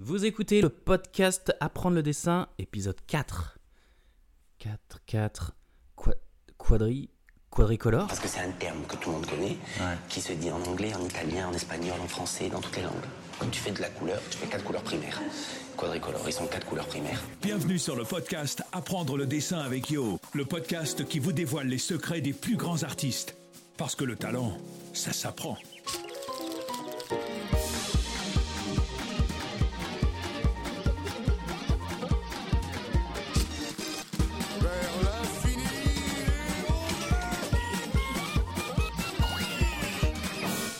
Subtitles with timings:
[0.00, 3.58] Vous écoutez le podcast Apprendre le dessin, épisode 4.
[4.60, 5.56] 4, 4,
[5.96, 6.14] quoi,
[6.56, 7.10] quadri,
[7.50, 9.56] quadricolore Parce que c'est un terme que tout le monde connaît,
[10.08, 12.94] qui se dit en anglais, en italien, en espagnol, en français, dans toutes les langues.
[13.40, 15.20] Quand tu fais de la couleur, tu fais quatre couleurs primaires.
[15.76, 17.20] Quadricolore, ils sont quatre couleurs primaires.
[17.42, 21.78] Bienvenue sur le podcast Apprendre le dessin avec Yo, le podcast qui vous dévoile les
[21.78, 23.34] secrets des plus grands artistes.
[23.76, 24.58] Parce que le talent,
[24.92, 25.58] ça s'apprend.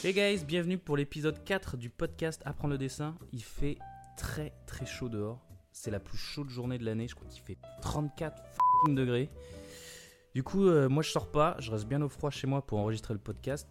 [0.09, 3.15] Hey guys, bienvenue pour l'épisode 4 du podcast Apprendre le dessin.
[3.35, 3.77] Il fait
[4.17, 5.47] très très chaud dehors.
[5.71, 9.29] C'est la plus chaude journée de l'année, je crois qu'il fait 34 f***ing degrés.
[10.34, 12.79] Du coup, euh, moi je sors pas, je reste bien au froid chez moi pour
[12.79, 13.69] enregistrer le podcast.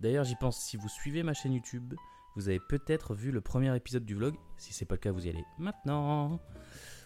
[0.00, 1.94] D'ailleurs, j'y pense, si vous suivez ma chaîne YouTube,
[2.36, 4.34] vous avez peut-être vu le premier épisode du vlog.
[4.58, 6.42] Si c'est pas le cas, vous y allez maintenant.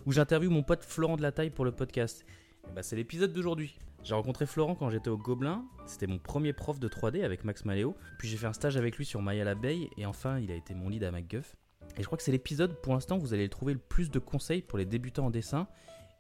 [0.05, 2.25] Où j'interviewe mon pote Florent de la Taille pour le podcast.
[2.69, 3.79] Et bah, c'est l'épisode d'aujourd'hui.
[4.05, 5.65] J'ai rencontré Florent quand j'étais au Gobelin.
[5.87, 7.97] C'était mon premier prof de 3D avec Max Maléo.
[8.19, 9.91] Puis j'ai fait un stage avec lui sur Maya l'abeille.
[9.97, 11.57] Et enfin, il a été mon lead à MacGuff.
[11.97, 14.19] Et je crois que c'est l'épisode, pour l'instant, où vous allez trouver le plus de
[14.19, 15.67] conseils pour les débutants en dessin.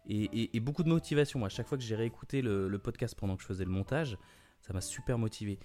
[0.08, 1.44] Et, beaucoup de motivation.
[1.44, 4.18] À chaque fois que j'ai réécouté le, podcast pendant que je faisais le montage,
[4.60, 5.58] ça m'a super motivé.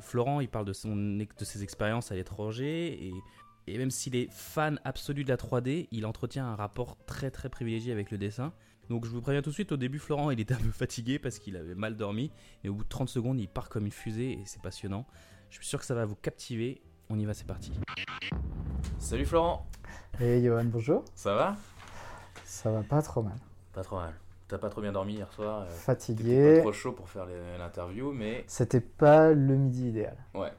[0.00, 3.12] Florent, il parle de, son, de ses expériences à l'étranger.
[3.66, 7.48] Et même s'il est fan absolu de la 3D, il entretient un rapport très très
[7.48, 8.52] privilégié avec le dessin.
[8.88, 11.18] Donc je vous préviens tout de suite, au début Florent il était un peu fatigué
[11.18, 12.30] parce qu'il avait mal dormi,
[12.64, 15.06] et au bout de 30 secondes il part comme une fusée et c'est passionnant.
[15.50, 16.80] Je suis sûr que ça va vous captiver.
[17.10, 17.72] On y va, c'est parti.
[18.98, 19.66] Salut Florent,
[20.20, 21.04] Hey Johan, bonjour.
[21.14, 21.56] ça va?
[22.44, 23.36] Ça va pas trop mal.
[23.72, 24.12] Pas trop mal.
[24.46, 26.58] T'as pas trop bien dormi hier soir euh, T'étais pas Fatigué.
[26.60, 27.26] trop chaud pour faire
[27.58, 30.16] l'interview, mais C'était pas le midi idéal.
[30.34, 30.52] ouais.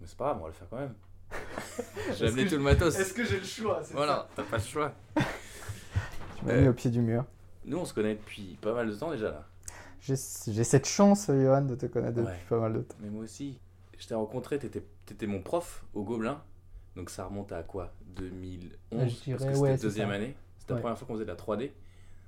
[0.00, 0.94] Mais c'est pas grave, on va le faire quand même.
[2.18, 3.12] J'ai amené tout le matos.
[3.12, 4.92] que j'ai le choix Voilà, t'as pas le choix.
[6.38, 6.62] Tu m'as Euh.
[6.62, 7.24] mis au pied du mur.
[7.66, 9.46] Nous on se connaît depuis pas mal de temps déjà là.
[10.00, 12.38] J'ai cette chance, Johan, de te connaître depuis Ouais.
[12.48, 12.94] pas mal de temps.
[13.00, 13.58] Mais moi aussi,
[13.98, 16.40] je t'ai rencontré, t'étais étais mon prof au Gobelin.
[16.94, 17.92] Donc ça remonte à quoi?
[18.14, 20.14] 2011 Ouais, je dirais, Parce que c'était ouais, deuxième ça.
[20.14, 20.36] année.
[20.58, 21.70] C'était la première fois qu'on faisait de la 3D.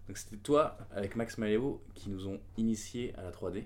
[0.08, 3.64] Donc c'était toi avec Max Maléo qui nous ont initiés à la 3D.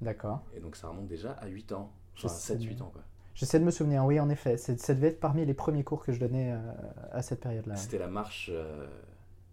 [0.00, 0.42] D'accord.
[0.56, 1.92] Et donc ça remonte déjà à 8 ans.
[2.16, 2.84] Enfin sais 7-8 bien.
[2.86, 3.02] ans quoi.
[3.34, 4.56] J'essaie de me souvenir, oui, en effet.
[4.56, 6.58] Ça devait être parmi les premiers cours que je donnais euh,
[7.12, 7.74] à cette période-là.
[7.76, 8.86] C'était la marche euh,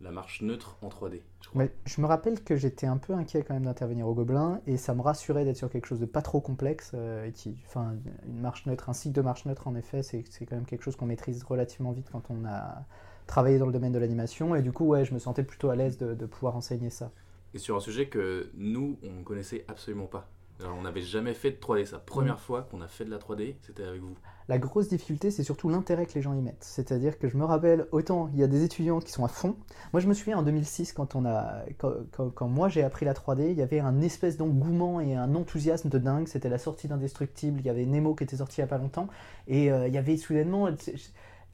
[0.01, 1.63] la marche neutre en 3D, je crois.
[1.63, 4.78] Mais je me rappelle que j'étais un peu inquiet quand même d'intervenir au Gobelin et
[4.78, 6.91] ça me rassurait d'être sur quelque chose de pas trop complexe.
[6.94, 7.95] euh, et qui, enfin,
[8.28, 10.84] une marche neutre, un cycle de marche neutre, en effet, c'est c'est quand même quelque
[10.84, 12.85] chose qu'on maîtrise relativement vite quand on a
[13.28, 14.56] travaillé dans le domaine de l'animation.
[14.56, 17.11] Et du coup, ouais, je me sentais plutôt à l'aise de, de pouvoir enseigner ça.
[17.53, 20.29] Et sur un sujet que nous, on connaissait absolument pas.
[20.63, 21.85] Alors, on n'avait jamais fait de 3D.
[21.85, 22.39] C'est la première Mm.
[22.39, 24.16] fois qu'on a fait de la 3D, c'était avec vous.
[24.47, 26.63] La grosse difficulté, c'est surtout l'intérêt que les gens y mettent.
[26.63, 29.55] C'est-à-dire que je me rappelle, autant il y a des étudiants qui sont à fond.
[29.94, 33.05] Moi, je me souviens en 2006, quand, on a, quand, quand- quand moi j'ai appris
[33.05, 36.27] la 3D, il y avait un espèce d'engouement et un enthousiasme de dingue.
[36.27, 37.59] C'était la sortie d'Indestructible.
[37.61, 39.07] Il y avait Nemo qui était sorti il y a pas longtemps.
[39.47, 40.67] Et euh, il y avait soudainement.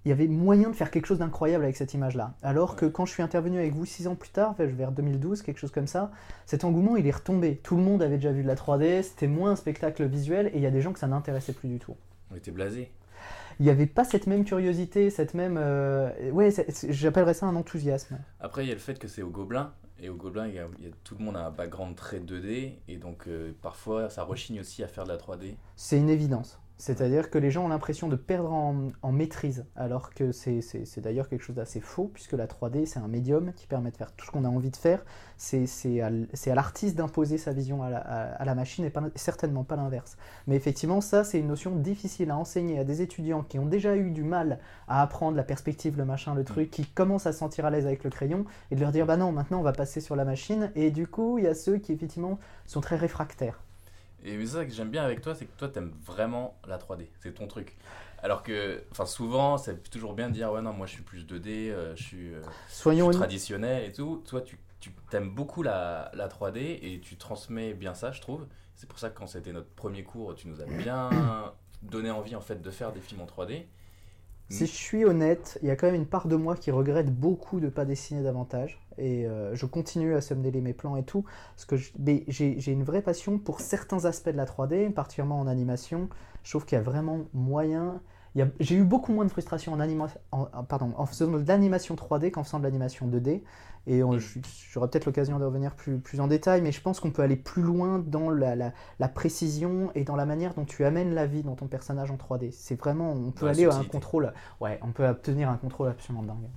[0.07, 2.34] Il y avait moyen de faire quelque chose d'incroyable avec cette image-là.
[2.41, 5.41] Alors que quand je suis intervenu avec vous six ans plus tard, vers- vers 2012,
[5.41, 6.12] quelque chose comme ça,
[6.45, 7.57] cet engouement il est retombé.
[7.62, 10.51] Tout le monde avait déjà vu de la 3D, c'était moins un spectacle visuel et
[10.56, 11.97] il y a des gens que ça n'intéressait plus du tout
[12.31, 12.90] On était blasés.
[13.59, 15.57] il n'y avait pas cette même curiosité, cette même...
[15.59, 16.51] euh, Ouais,
[16.88, 18.18] j'appellerais ça un enthousiasme.
[18.39, 19.74] Après, il y a le fait que c'est au Gobelin.
[20.00, 21.95] Et au Gobelin, il y a, il y a- tout le monde a un background
[21.97, 22.75] très 2D.
[22.88, 25.57] Et donc, euh, parfois, ça rechigne aussi à faire de la 3D.
[25.75, 26.59] C'est une évidence.
[26.80, 30.62] C'est-à-dire que les gens ont l'impression de perdre en, maîtrise, alors que c'est
[31.02, 34.12] d'ailleurs quelque chose d'assez faux, puisque la 3D, c'est un médium qui permet de faire
[34.12, 35.04] tout ce qu'on a envie de faire.
[35.38, 37.90] C'est à, l'artiste d'imposer sa vision à
[38.46, 40.18] la, machine et certainement pas l'inverse.
[40.46, 43.96] Mais effectivement, ça, c'est une notion difficile à enseigner à des étudiants qui ont déjà
[43.96, 47.40] eu du mal à apprendre la perspective, le machin, le truc, qui commencent à se
[47.40, 49.74] sentir à l'aise avec le crayon, et de leur dire, bah non, maintenant on va
[49.74, 50.72] passer sur la machine.
[50.76, 52.38] Et du coup, il y a ceux qui, effectivement,
[52.68, 53.60] sont très réfractaires.
[54.28, 57.08] Et c'est ça que j'aime bien avec toi, c'est que toi, t'aimes vraiment la 3D.
[57.22, 57.78] C'est ton truc.
[58.22, 61.26] Alors que, enfin, souvent, c'est toujours bien de dire, ouais, non, moi, je suis plus
[61.26, 62.74] 2D, euh, je suis, euh, je
[63.13, 64.22] suis traditionnel et tout.
[64.28, 68.46] Toi, tu, tu aimes beaucoup la, la 3D et tu transmets bien ça, je trouve.
[68.75, 71.10] C'est pour ça que quand c'était notre premier cours, tu nous as bien
[71.81, 73.66] donné envie, en fait, de faire des films en 3D.
[74.50, 77.14] Si je suis honnête, il y a quand même une part de moi qui regrette
[77.14, 78.80] beaucoup de ne pas dessiner davantage.
[78.98, 81.26] Et euh, je continue à se mêler mes plans et tout.
[81.56, 86.08] Parce que j'ai une vraie passion pour certains aspects de la 3D, particulièrement en animation.
[86.44, 88.02] Je trouve qu'il y a vraiment moyen
[88.35, 90.07] j'ai eu beaucoup moins de frustration en, anima,
[90.69, 93.41] pardon, en faisant de l'animation 3D qu'en faisant de l'animation 2D.
[93.89, 94.01] Et
[94.69, 97.38] j'aurai peut-être l'occasion de revenir plus, plus, en détail, mais je pense qu'on peut aller
[97.38, 101.41] plus loin dans la, la, précision et dans la manière dont tu amènes la vie
[101.41, 102.51] dans ton personnage en 3D.
[102.51, 106.24] C'est vraiment, on peut aller à un contrôle, ouais, on peut obtenir un contrôle absolument
[106.24, 106.50] dingue.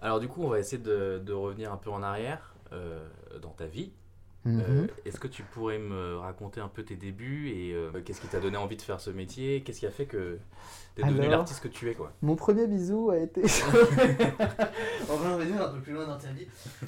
[0.00, 3.06] Alors du coup, on va essayer de, de revenir un peu en arrière euh,
[3.42, 3.92] dans ta vie.
[4.44, 4.60] Mhm.
[4.60, 8.28] Euh, est-ce que tu pourrais me raconter un peu tes débuts et euh, qu'est-ce qui
[8.28, 9.62] t'a donné envie de faire ce métier?
[9.62, 10.40] Qu'est-ce qui a fait que
[10.94, 13.42] tu es devenu l'artiste que tu es quoi Mon premier bisou a été.
[13.44, 13.70] enfin,
[15.10, 16.46] on va dire un peu plus loin dans ta vie.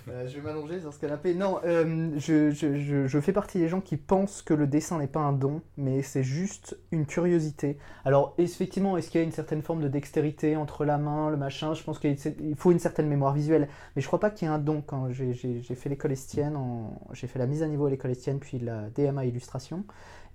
[0.09, 1.35] Euh, je vais m'allonger sur ce canapé.
[1.35, 5.21] Non, je, je, je, fais partie des gens qui pensent que le dessin n'est pas
[5.21, 7.79] un don, mais c'est juste une curiosité.
[8.05, 11.37] Alors, effectivement, est-ce qu'il y a une certaine forme de dextérité entre la main, le
[11.37, 11.73] machin?
[11.75, 12.17] Je pense qu'il
[12.57, 14.83] faut une certaine mémoire visuelle, mais je crois pas qu'il y ait un don.
[14.87, 16.59] Quand j'ai fait l'école estienne,
[17.13, 19.85] j'ai fait la mise à niveau à l'école estienne, puis la DMA illustration.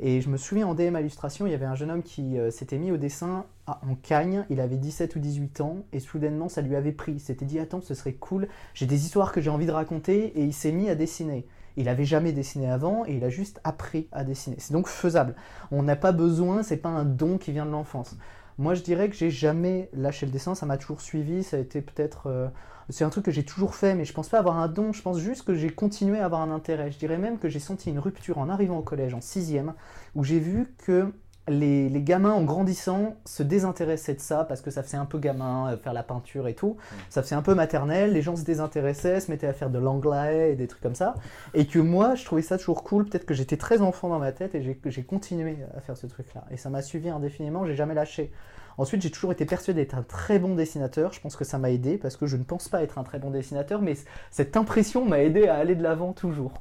[0.01, 2.51] Et je me souviens en DMA illustration, il y avait un jeune homme qui euh,
[2.51, 6.61] s'était mis au dessin en Cagne, il avait 17 ou 18 ans, et soudainement ça
[6.61, 7.13] lui avait pris.
[7.13, 10.27] Il s'était dit, attends, ce serait cool, j'ai des histoires que j'ai envie de raconter,
[10.39, 11.45] et il s'est mis à dessiner.
[11.77, 14.57] Il n'avait jamais dessiné avant et il a juste appris à dessiner.
[14.59, 15.35] C'est donc faisable.
[15.71, 18.17] On n'a pas besoin, c'est pas un don qui vient de l'enfance.
[18.57, 21.59] Moi, je dirais que j'ai jamais lâché le dessin, ça m'a toujours suivi, ça a
[21.59, 22.27] été peut-être.
[22.27, 22.49] Euh,
[22.89, 25.01] c'est un truc que j'ai toujours fait, mais je pense pas avoir un don, je
[25.01, 26.91] pense juste que j'ai continué à avoir un intérêt.
[26.91, 29.73] Je dirais même que j'ai senti une rupture en arrivant au collège en sixième,
[30.15, 31.11] où j'ai vu que
[31.49, 35.71] les, gamins en grandissant se désintéressaient de ça parce que ça faisait un peu gamin,
[35.71, 36.77] euh, faire la peinture et tout.
[37.09, 40.53] Ça faisait un peu maternel, les gens se désintéressaient, se mettaient à faire de l'anglais
[40.53, 41.15] et des trucs comme ça.
[41.53, 43.05] Et que moi, je trouvais ça toujours cool.
[43.05, 46.45] Peut-être que j'étais très enfant dans ma tête et j'ai continué à faire ce truc-là.
[46.51, 48.31] Et ça m'a suivi indéfiniment, j'ai jamais lâché.
[48.79, 51.11] Ensuite, j'ai toujours été persuadé d'être un très bon dessinateur.
[51.11, 53.19] Je pense que ça m'a aidé parce que je ne pense pas être un très
[53.19, 53.95] bon dessinateur, mais
[54.31, 56.53] cette impression m'a aidé à aller de l'avant toujours.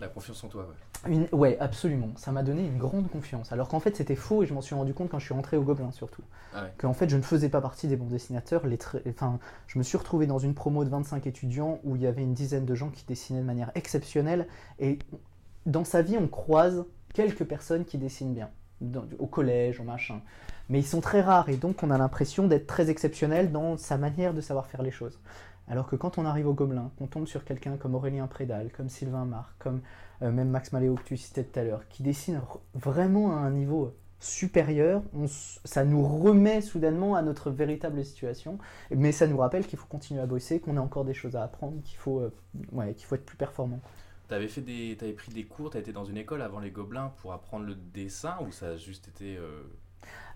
[0.00, 1.12] La confiance en toi, ouais.
[1.12, 2.10] Une, ouais, absolument.
[2.14, 3.50] Ça m'a donné une grande confiance.
[3.50, 5.56] Alors qu'en fait, c'était faux et je m'en suis rendu compte quand je suis rentré
[5.56, 6.22] au Gobelin, surtout.
[6.54, 8.64] Ah Qu'en fait, je ne faisais pas partie des bons dessinateurs.
[8.68, 8.78] Les
[9.08, 12.22] enfin, je me suis retrouvé dans une promo de 25 étudiants où il y avait
[12.22, 14.46] une dizaine de gens qui dessinaient de manière exceptionnelle.
[14.78, 15.00] Et
[15.66, 18.50] dans sa vie, on croise quelques personnes qui dessinent bien.
[19.18, 20.20] au collège, au machin.
[20.68, 23.98] Mais ils sont très rares et donc on a l'impression d'être très exceptionnel dans sa
[23.98, 25.18] manière de savoir faire les choses.
[25.68, 28.88] Alors que quand on arrive au Gobelin, qu'on tombe sur quelqu'un comme Aurélien Prédal, comme
[28.88, 29.80] Sylvain Marc, comme
[30.22, 32.40] euh, même Max Maléo que tu citais tout à l'heure, qui dessine
[32.74, 35.02] vraiment à un niveau supérieur,
[35.64, 38.58] ça nous remet soudainement à notre véritable situation,
[38.90, 41.42] mais ça nous rappelle qu'il faut continuer à bosser, qu'on a encore des choses à
[41.42, 43.80] apprendre, qu'il faut, euh, qu'il faut être plus performant.
[44.28, 47.34] Tu avais, pris des cours, tu as été dans une école avant les Gobelins pour
[47.34, 49.36] apprendre le dessin ou ça a juste été...
[49.36, 49.62] Euh,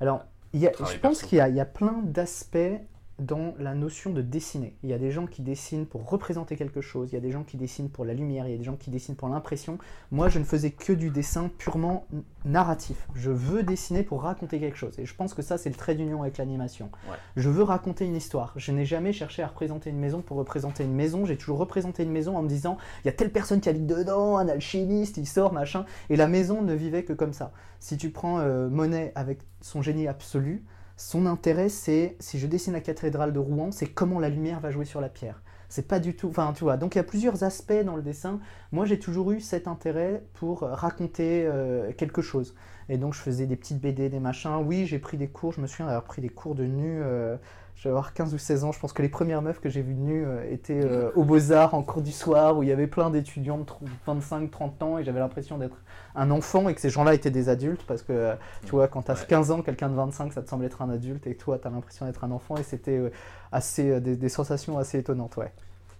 [0.00, 0.24] Alors,
[0.54, 2.80] je pense qu'il y, y, a plein d'aspects
[3.18, 4.76] dans la notion de dessiner.
[4.82, 7.32] Il y a des gens qui dessinent pour représenter quelque chose, il y a des
[7.32, 9.78] gens qui dessinent pour la lumière, il y a des gens qui dessinent pour l'impression.
[10.12, 12.06] Moi, je ne faisais que du dessin purement
[12.44, 13.08] narratif.
[13.14, 14.98] Je veux dessiner pour raconter quelque chose.
[14.98, 16.90] Et je pense que ça, c'est le trait d'union avec l'animation.
[17.36, 18.52] Je veux raconter une histoire.
[18.56, 21.24] Je n'ai jamais cherché à représenter une maison pour représenter une maison.
[21.24, 23.86] J'ai toujours représenté une maison en me disant, il y a telle personne qui habite
[23.86, 25.84] dedans, un alchimiste, il sort, machin.
[26.08, 27.52] Et la maison ne vivait que comme ça.
[27.80, 30.64] Si tu prends euh, Monet avec son génie absolu,
[30.98, 34.72] son intérêt, c'est, si je dessine la cathédrale de Rouen, c'est comment la lumière va
[34.72, 35.40] jouer sur la pierre.
[35.68, 36.28] C'est pas du tout.
[36.28, 36.76] Enfin, tu vois.
[36.76, 38.40] Donc il y a plusieurs aspects dans le dessin.
[38.72, 42.56] Moi, j'ai toujours eu cet intérêt pour raconter euh, quelque chose.
[42.88, 44.56] Et donc, je faisais des petites BD, des machins.
[44.64, 45.52] Oui, j'ai pris des cours.
[45.52, 47.00] Je me souviens d'avoir pris des cours de nu.
[47.00, 47.36] Euh,
[47.78, 48.72] je avoir 15 ou 16 ans.
[48.72, 50.84] Je pense que les premières meufs que j'ai vues nues euh, étaient
[51.14, 53.64] au Beaux-Arts en cours du soir où il y avait plein d'étudiants de
[54.06, 55.76] 25, 30 ans et j'avais l'impression d'être
[56.14, 58.34] un enfant et que ces gens-là étaient des adultes parce que
[58.64, 60.90] tu vois, quand tu as 15 ans, quelqu'un de 25, ça te semble être un
[60.90, 63.10] adulte et toi, tu as l'impression d'être un enfant et c'était euh,
[63.52, 65.52] assez euh, des, sensations assez étonnantes, ouais.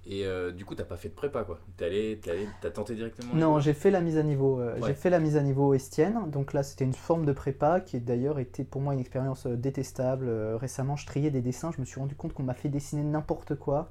[0.07, 1.59] Et euh, du coup, t'as pas fait de prépa, quoi.
[1.76, 2.21] T'es allé,
[2.61, 3.35] t'as tenté directement.
[3.35, 4.61] Non, j'ai fait la mise à niveau.
[4.87, 6.19] J'ai fait la mise à niveau estienne.
[6.31, 10.31] Donc là, c'était une forme de prépa qui d'ailleurs était pour moi une expérience détestable.
[10.57, 11.71] récemment, je triais des dessins.
[11.75, 13.90] Je me suis rendu compte qu'on m'a fait dessiner n'importe quoi.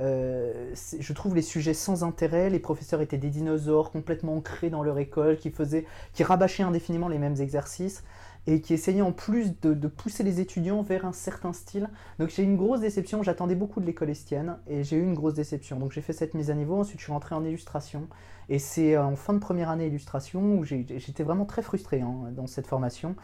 [0.00, 4.82] Euh, je trouve les sujets sans intérêt, les professeurs étaient des dinosaures complètement ancrés dans
[4.82, 8.02] leur école, qui, faisaient, qui rabâchaient indéfiniment les mêmes exercices
[8.46, 11.88] et qui essayaient en plus de, pousser les étudiants vers un certain style.
[12.18, 15.14] Donc j'ai eu une grosse déception, j'attendais beaucoup de l'école estienne et j'ai eu une
[15.14, 15.78] grosse déception.
[15.78, 18.06] Donc j'ai fait cette mise à niveau, ensuite je suis rentré en illustration
[18.48, 22.46] et c'est en fin de première année illustration où j'étais vraiment très frustré hein, dans
[22.46, 23.16] cette formation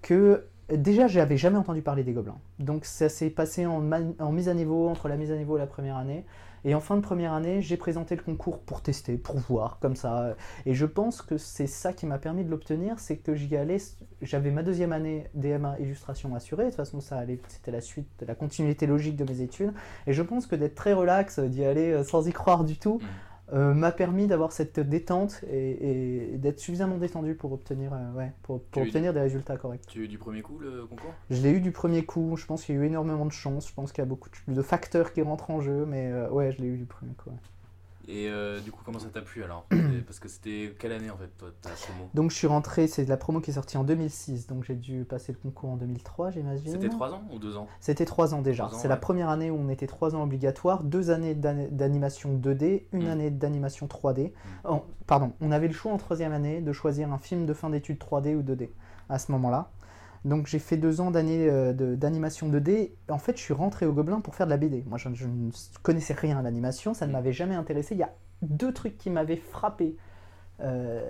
[0.00, 2.38] que Déjà, j'avais jamais entendu parler des gobelins.
[2.58, 5.66] Donc ça s'est passé en, mise à niveau, entre la mise à niveau et la
[5.66, 6.24] première année.
[6.64, 9.96] Et en fin de première année, j'ai présenté le concours pour tester, pour voir, comme
[9.96, 10.36] ça.
[10.66, 13.78] Et je pense que c'est ça qui m'a permis de l'obtenir, c'est que j'y allais,
[14.20, 18.08] j'avais ma deuxième année DMA illustration assurée, de toute façon ça allait, c'était la suite,
[18.26, 19.72] la continuité logique de mes études.
[20.06, 22.98] Et je pense que d'être très relax, d'y aller euh, sans y croire du tout,
[22.98, 23.06] mmh.
[23.52, 28.32] Euh, m'a permis d'avoir cette détente et, et d'être suffisamment détendu pour obtenir, euh, ouais,
[28.42, 29.86] pour, obtenir des résultats corrects.
[29.86, 31.12] Tu as eu du premier coup le concours?
[31.30, 33.68] Je l'ai eu du premier coup, je pense qu'il y a eu énormément de chance,
[33.68, 36.30] je pense qu'il y a beaucoup de, de facteurs qui rentrent en jeu, mais euh,
[36.30, 37.30] ouais, je l'ai eu du premier coup.
[37.30, 37.36] ouais.
[38.08, 39.66] Et euh, du coup, comment ça t'a plu alors?
[40.06, 42.08] Parce que c'était quelle année en fait, toi, ta promo?
[42.14, 45.04] Donc je suis rentré, c'est la promo qui est sortie en 2006, donc j'ai dû
[45.04, 46.72] passer le concours en 2003, j'imagine.
[46.72, 47.68] C'était 3 ans ou 2 ans?
[47.80, 48.68] C'était trois ans déjà.
[48.72, 52.86] C'est la première année où on était trois ans obligatoires, deux années d'an- d'animation 2D,
[52.92, 53.08] une Mm.
[53.08, 54.32] année d'animation 3D.
[54.68, 57.70] Oh, pardon, on avait le choix en troisième année de choisir un film de fin
[57.70, 58.72] d'études 3D ou 2D
[59.08, 59.70] à ce moment-là.
[60.24, 62.92] Donc j'ai fait deux ans d'année euh, d'animation 2D.
[63.08, 64.84] En fait, je suis rentré au Gobelin pour faire de la BD.
[64.86, 65.50] Moi, je, je ne
[65.82, 67.14] connaissais rien à l'animation, ça ne Mm.
[67.14, 67.94] m'avait jamais intéressé.
[67.94, 68.12] Il y a
[68.42, 69.96] deux trucs qui m'avaient frappé,
[70.60, 71.02] euh,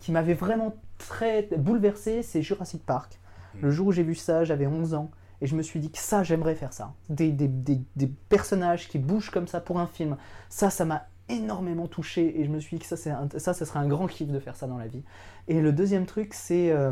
[0.00, 3.18] qui m'avaient vraiment très bouleversé, c'est Jurassic Park.
[3.54, 3.58] Mm.
[3.62, 5.10] Le jour où j'ai vu ça, j'avais 11 ans.
[5.42, 6.94] Et je me suis dit que ça, j'aimerais faire ça.
[7.10, 10.16] Des, des- des- des personnages qui bougent comme ça pour un film.
[10.48, 12.40] Ça, ça m'a énormément touché.
[12.40, 14.28] Et je me suis dit que ça, c'est un- ça, ça serait un grand kiff
[14.30, 15.02] de faire ça dans la vie.
[15.46, 16.90] Et le deuxième truc, c'est euh,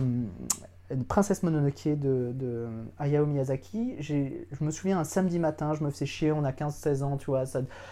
[1.09, 3.97] Princesse Mononoke de, Hayao Miyazaki.
[4.01, 7.27] Je me souviens un samedi matin, je me faisais chier, on a 15-16 ans, tu
[7.27, 7.45] vois,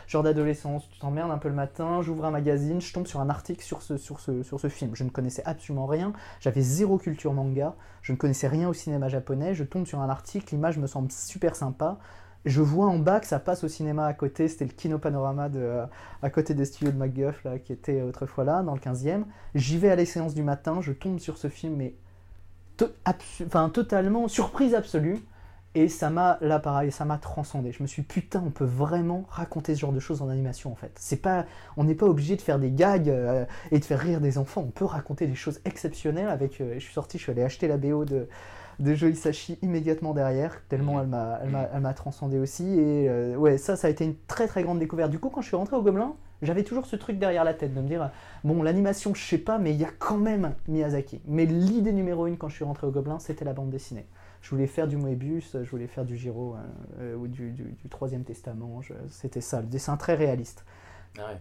[0.07, 3.31] genre d'adolescence, tu t'emmerdes un peu le matin, j'ouvre un magazine, je tombe sur un
[3.31, 4.95] article sur ce, sur, ce, sur ce film.
[4.95, 9.09] Je ne connaissais absolument rien, j'avais zéro culture manga, je ne connaissais rien au cinéma
[9.09, 11.99] japonais, je tombe sur un article, l'image me semble super sympa.
[12.45, 15.49] Je vois en bas que ça passe au cinéma à côté, c'était le Kino Panorama
[15.55, 15.87] euh,
[16.23, 19.23] à côté des studios de MacGuff, là, qui était autrefois là, dans le 15e.
[19.55, 21.95] J'y vais à les séances du matin, je tombe sur ce film, mais
[23.47, 25.19] enfin, totalement surprise absolue.
[25.75, 27.73] Et ça m'a, là pareil, ça m'a transcendé.
[27.73, 30.75] Je me suis putain, on peut vraiment raconter ce genre de choses en animation en
[30.75, 30.93] fait.
[30.97, 31.47] C'est pas,
[31.79, 34.65] on n'est pas obligé de faire des gags euh, et de faire rire des enfants.
[34.67, 36.61] On peut raconter des choses exceptionnelles avec.
[36.61, 38.29] euh, je suis sorti, je suis allé acheter la BO de,
[38.81, 39.15] de Joe
[39.63, 42.65] immédiatement derrière, tellement elle m'a, elle m'a, elle m'a transcendé aussi.
[42.79, 45.11] Et euh, ouais, ça, ça a été une très très grande découverte.
[45.11, 47.73] Du coup, quand je suis rentré au Gobelin, j'avais toujours ce truc derrière la tête
[47.73, 48.11] de me dire,
[48.45, 51.21] bon, l'animation, je sais pas, mais il y a quand même Miyazaki.
[51.27, 54.07] Mais l'idée numéro une quand je suis rentré au Gobelin, c'était la bande dessinée.
[54.43, 56.59] Je voulais faire du Moebius, je voulais faire du Giro euh,
[57.01, 58.81] euh, ou du, du, du Troisième Testament.
[59.09, 60.65] C'était ça, le dessin très réaliste.
[61.17, 61.41] Ah ouais.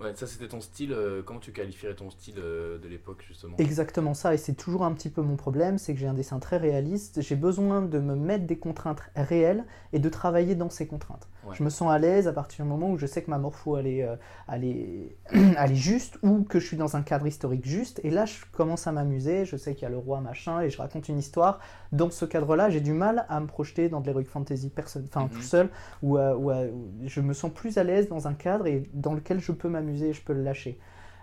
[0.00, 0.92] Ouais, ça c'était ton style.
[0.92, 3.56] euh, comment tu qualifierais ton style euh, de l'époque justement?
[3.58, 6.40] Exactement ça, et c'est toujours un petit peu mon problème, c'est que j'ai un dessin
[6.40, 10.88] très réaliste, j'ai besoin de me mettre des contraintes réelles et de travailler dans ces
[10.88, 11.28] contraintes.
[11.44, 11.54] Ouais.
[11.56, 13.76] Je me sens à l'aise à partir du moment où je sais que ma morpho
[13.76, 14.16] elle est, euh,
[14.50, 18.10] elle est- elle est juste ou que je suis dans un cadre historique juste, et
[18.10, 20.78] là je commence à m'amuser, je sais qu'il y a le roi machin et je
[20.78, 21.58] raconte une histoire.
[21.90, 25.22] Dans ce cadre-là, j'ai du mal à me projeter dans de l'heroic fantasy perso- enfin,
[25.24, 25.30] Mhm.
[25.30, 25.68] tout seul,
[26.02, 29.40] où, où, où je me sens plus à l'aise dans un cadre et dans lequel
[29.40, 30.78] je peux m'amuser et je peux le lâcher.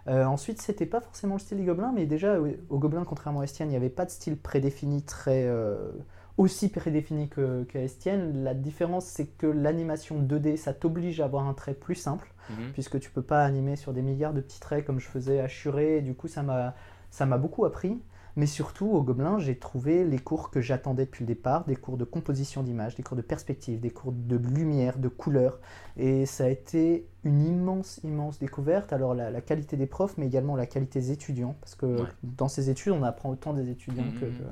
[0.07, 2.37] Euh, ensuite, c'était pas forcément le style des Gobelins, mais déjà
[2.69, 5.91] au Gobelin, contrairement à Estienne, il n'y avait pas de style prédéfini très euh,
[6.39, 8.43] aussi prédéfini que- qu'à Estienne.
[8.43, 12.71] La différence, c'est que l'animation 2D, ça t'oblige à avoir un trait plus simple, Mhm.
[12.73, 15.47] puisque tu peux pas animer sur des milliards de petits traits comme je faisais à
[15.47, 15.97] Churet.
[15.97, 16.73] Et du coup, ça m'a
[17.11, 17.99] ça m'a beaucoup appris.
[18.35, 21.97] Mais surtout, au Gobelin, j'ai trouvé les cours que j'attendais depuis le départ, des cours
[21.97, 25.59] de composition d'images, des cours de perspective, des cours de lumière, de couleur.
[25.97, 28.93] Et ça a été une immense, immense découverte.
[28.93, 31.55] Alors la, la qualité des profs, mais également la qualité des étudiants.
[31.59, 32.07] Parce que Ouais.
[32.23, 34.13] dans ces études, on apprend autant des étudiants Mhm.
[34.19, 34.43] que, que,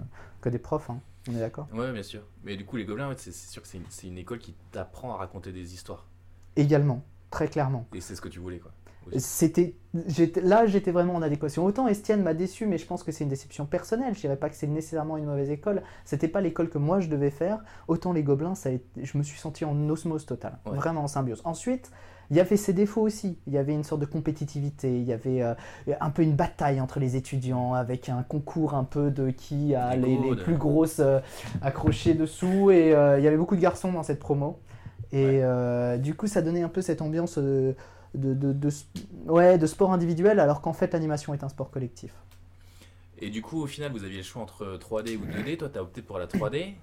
[0.41, 0.89] que des profs.
[0.89, 0.99] hein.
[1.29, 2.21] On est d'accord Ouais, bien sûr.
[2.43, 5.51] Mais du coup, les Gobelins, c'est sûr que c'est une, école qui t'apprend à raconter
[5.51, 6.07] des histoires.
[6.55, 7.87] Également, très clairement.
[7.93, 8.71] Et c'est ce que tu voulais, quoi.
[9.19, 9.75] C'était,
[10.41, 11.65] là, j'étais vraiment en adéquation.
[11.65, 14.13] Autant Estienne m'a déçu, mais je pense que c'est une déception personnelle.
[14.13, 15.83] Je dirais pas que c'est nécessairement une mauvaise école.
[16.03, 17.63] C'était pas l'école que moi je devais faire.
[17.87, 20.75] Autant les Gobelins, ça a été- je me suis senti en osmose totale, Ouais.
[20.75, 21.41] vraiment en symbiose.
[21.45, 21.91] Ensuite,
[22.31, 23.37] il y avait ses défauts aussi.
[23.47, 24.97] Il y avait une sorte de compétitivité.
[24.99, 25.53] Il y avait euh,
[25.99, 29.95] un peu une bataille entre les étudiants, avec un concours un peu de qui a
[29.95, 31.19] Les plus grosses euh,
[31.61, 32.71] accrochées dessous.
[32.71, 34.59] Et euh, il y avait beaucoup de garçons dans cette promo.
[35.11, 35.97] Et Ouais.
[35.99, 37.75] du coup, ça donnait un peu cette ambiance de,
[38.13, 38.69] de, de,
[39.27, 42.13] ouais, de sport individuel, alors qu'en fait, l'animation est un sport collectif.
[43.19, 45.57] Et du coup, au final, vous aviez le choix entre 3D ou 2D.
[45.57, 46.73] Toi, t'as opté pour la 3D.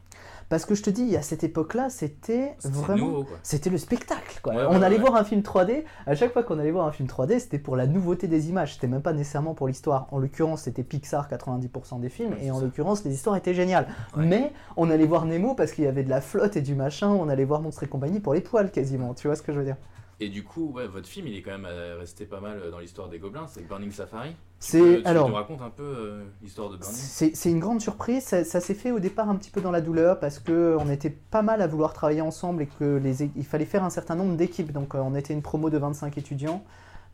[0.48, 3.24] Parce que je te dis, à cette époque-là, c'était vraiment.
[3.42, 4.54] C'était le spectacle, quoi.
[4.54, 5.00] Ouais, ouais, on allait ouais.
[5.00, 5.84] voir un film 3D.
[6.06, 8.74] À chaque fois qu'on allait voir un film 3D, c'était pour la nouveauté des images.
[8.74, 10.06] C'était même pas nécessairement pour l'histoire.
[10.10, 13.88] En l'occurrence, c'était Pixar 90% des films, et en l'occurrence, les histoires étaient géniales.
[14.16, 17.08] Mais on allait voir Nemo parce qu'il y avait de la flotte et du machin.
[17.08, 19.14] On allait voir Monstres et compagnie pour les poils, quasiment.
[19.14, 19.76] Tu vois ce que je veux dire?
[20.20, 22.70] Et du coup, ouais, votre film, il est quand même euh, resté pas mal euh,
[22.70, 23.46] dans l'histoire des Gobelins.
[23.48, 24.36] C'est Burning Safari.
[24.64, 25.28] Tu C'est tu alors.
[25.28, 28.24] nous racontes un peu euh, l'histoire de Burning C'est une grande surprise.
[28.24, 30.88] Ça, ça s'est fait au départ un petit peu dans la douleur parce que on
[30.90, 34.14] était pas mal à vouloir travailler ensemble et que les, il fallait faire un certain
[34.14, 34.72] nombre d'équipes.
[34.72, 36.64] Donc euh, on était une promo de 25 étudiants.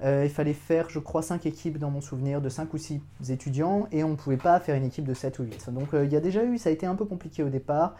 [0.03, 3.01] Euh, il fallait faire, je crois, 5 équipes dans mon souvenir, de 5 ou 6
[3.29, 5.71] étudiants et on ne pouvait pas faire une équipe de 7 ou 8.
[5.71, 7.97] Donc il y a déjà eu, ça a été un peu compliqué au départ.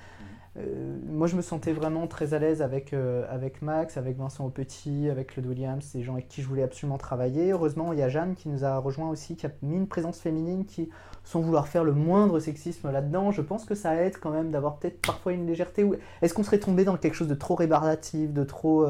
[0.57, 4.45] Euh, moi, je me sentais vraiment très à l'aise avec, euh, avec Max, avec Vincent
[4.45, 7.53] Aupetit, avec Claude Williams, des gens avec qui je voulais absolument travailler.
[7.53, 10.19] Heureusement, il y a Jeanne qui nous a rejoint aussi, qui a mis une présence
[10.19, 10.91] féminine qui,
[11.23, 14.79] sans vouloir faire le moindre sexisme là-dedans, je pense que ça aide quand même d'avoir
[14.79, 15.89] peut-être parfois une légèreté.
[16.21, 18.87] Est-ce qu'on serait tombé dans quelque chose de trop rébarbatif, de trop.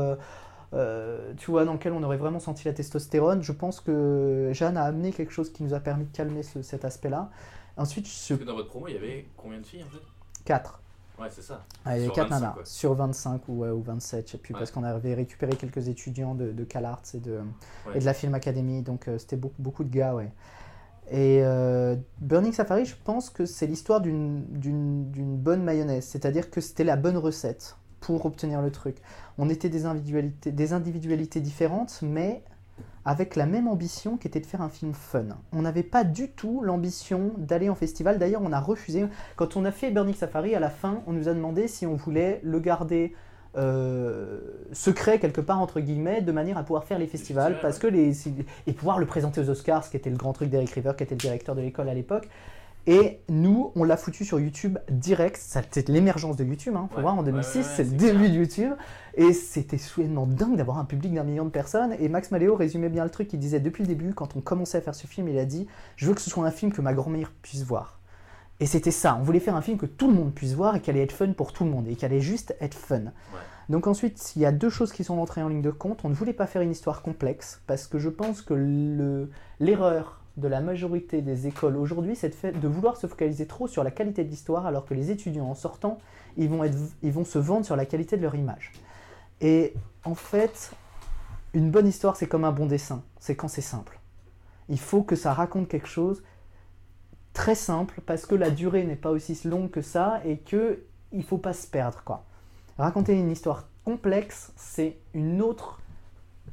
[0.73, 3.43] Euh, tu vois, dans lequel on aurait vraiment senti la testostérone?
[3.43, 6.85] Je pense que Jeanne a amené quelque chose qui nous a permis de calmer cet
[6.85, 7.31] aspect-là.
[7.77, 10.03] Ensuite, Parce que dans votre promo, il y avait combien de filles en fait?
[10.45, 10.81] 4.
[11.21, 11.65] Ouais, c'est ça.
[11.85, 15.15] Ah, avait 4 nanas sur 25 ou, ou 27, je sais plus, parce qu'on avait
[15.15, 17.41] récupéré quelques étudiants de, de CalArts et de,
[17.95, 20.33] et de la Film Academy, donc euh, c'était beaucoup, beaucoup de gars, ouais.
[21.11, 26.85] Et euh, Burning Safari, je pense que c'est l'histoire d'une bonne mayonnaise, c'est-à-dire que c'était
[26.85, 28.97] la bonne recette pour obtenir le truc.
[29.37, 32.43] On était des individualités, des individualités différentes, mais
[33.05, 35.27] avec la même ambition qui était de faire un film fun.
[35.53, 38.19] On n'avait pas du tout l'ambition d'aller en festival.
[38.19, 39.07] D'ailleurs, on a refusé.
[39.37, 41.95] Quand on a fait Burning Safari, à la fin, on nous a demandé si on
[41.95, 43.15] voulait le garder
[43.57, 44.39] euh,
[44.73, 48.29] secret quelque part entre guillemets de manière à pouvoir faire les festivals parce que les
[48.69, 51.03] et pouvoir le présenter aux Oscars ce qui était le grand truc d'Eric River qui
[51.03, 52.29] était le directeur de l'école à l'époque
[52.93, 55.41] et nous, on l'a foutu sur YouTube direct.
[55.41, 56.75] C'était l'émergence de YouTube.
[56.75, 56.89] Hein.
[56.93, 58.73] Faut voir, en 2006, c'est le début de YouTube.
[59.15, 61.95] Et c'était soudainement dingue d'avoir un public d'un million de personnes.
[62.01, 63.33] Et Max Maléo résumait bien le truc.
[63.33, 65.69] Il disait depuis le début, quand on commençait à faire ce film, il a dit
[65.95, 68.01] Je veux que ce soit un film que ma grand-mère puisse voir.
[68.59, 69.17] Et c'était ça.
[69.21, 71.13] On voulait faire un film que tout le monde puisse voir et qui allait être
[71.13, 71.87] fun pour tout le monde.
[71.87, 73.13] Et qui allait juste être fun.
[73.69, 76.05] Donc ensuite, il y a deux choses qui sont entrées en ligne de compte.
[76.05, 78.55] On ne voulait pas faire une histoire complexe parce que je pense que
[79.61, 83.91] l'erreur de la majorité des écoles aujourd'hui, c'est de vouloir se focaliser trop sur la
[83.91, 85.99] qualité de l'histoire, alors que les étudiants en sortant,
[86.37, 88.73] ils vont, être, ils vont se vendre sur la qualité de leur image.
[89.41, 90.73] Et en fait,
[91.53, 93.99] une bonne histoire, c'est comme un bon dessin, c'est quand c'est simple.
[94.69, 96.23] Il faut que ça raconte quelque chose
[97.33, 101.25] très simple, parce que la durée n'est pas aussi longue que ça, et que il
[101.25, 102.25] faut pas se perdre, quoi.
[102.79, 105.81] Raconter une histoire complexe, c'est une autre...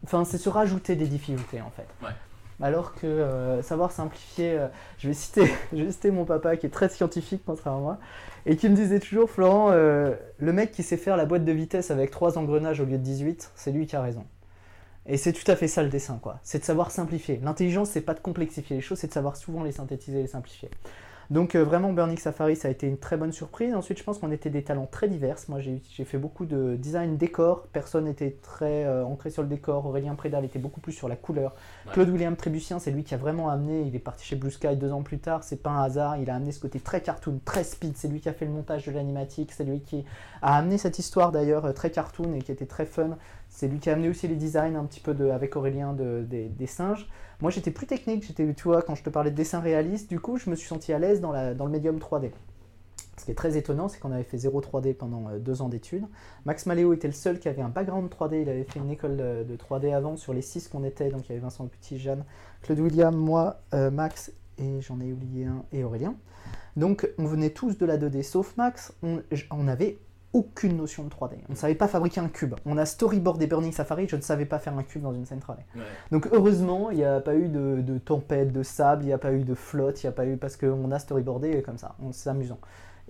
[0.03, 1.87] Enfin, c'est se rajouter des difficultés, en fait.
[2.03, 2.11] Ouais.
[2.59, 6.89] Alors que euh, savoir simplifier, euh, je, vais citer, je mon papa qui est très
[6.89, 7.97] scientifique contrairement à moi,
[8.47, 11.51] et qui me disait toujours, Florent, euh, le mec qui sait faire la boîte de
[11.51, 14.25] vitesse avec trois engrenages au lieu de 18, c'est lui qui a raison.
[15.05, 16.39] Et c'est tout à fait ça le dessin, quoi.
[16.43, 17.39] C'est de savoir simplifier.
[17.43, 20.27] L'intelligence, c'est pas de complexifier les choses, c'est de savoir souvent les synthétiser et les
[20.27, 20.69] simplifier.
[21.29, 23.75] Donc euh, vraiment Burning Safari ça a été une très bonne surprise.
[23.75, 25.37] Ensuite je pense qu'on était des talents très divers.
[25.49, 27.67] Moi j'ai fait beaucoup de design décor.
[27.73, 29.85] Personne n'était très euh, ancré sur le décor.
[29.85, 31.53] Aurélien Prédal était beaucoup plus sur la couleur.
[31.91, 33.81] Claude William Trébucien c'est lui qui a vraiment amené.
[33.81, 35.43] Il est parti chez Blue Sky deux ans plus tard.
[35.43, 36.17] C'est pas un hasard.
[36.17, 37.97] Il a amené ce côté très cartoon, très speed.
[37.97, 39.51] C'est lui qui a fait le montage de l'animatique.
[39.51, 40.05] C'est lui qui
[40.41, 43.17] a amené cette histoire d'ailleurs euh, très cartoon et qui était très fun.
[43.57, 46.23] C'est lui qui a amené aussi les designs un petit peu de, avec Aurélien de,
[46.29, 47.09] des, singes.
[47.41, 50.19] Moi j'étais plus technique, j'étais, tu vois, quand je te parlais de dessin réaliste, du
[50.19, 52.29] coup je me suis senti à l'aise dans, le médium 3D.
[53.17, 55.69] Ce qui est très étonnant, c'est qu'on avait fait 0 3D pendant euh, deux ans
[55.69, 56.05] d'études.
[56.45, 59.17] Max Maléo était le seul qui avait un background 3D, il avait fait une école
[59.17, 62.25] de, 3D avant sur les six qu'on était, donc il y avait Vincent Petit, Jeanne,
[62.61, 66.13] Claude William, moi, euh, Max et j'en ai oublié un, et Aurélien.
[66.75, 69.97] Donc on venait tous de la 2D, sauf Max, on avait
[70.37, 71.39] aucune notion de 3D.
[71.49, 72.53] On ne savait pas fabriquer un cube.
[72.67, 75.39] On a storyboardé Burning Safari, je ne savais pas faire un cube dans une scène
[75.39, 75.57] 3D.
[76.11, 79.33] Donc heureusement, il n'y a pas eu de, tempête, de sable, il n'y a pas
[79.33, 81.95] eu de flotte, il n'y a pas eu parce qu'on a storyboardé comme ça.
[82.11, 82.59] C'est amusant.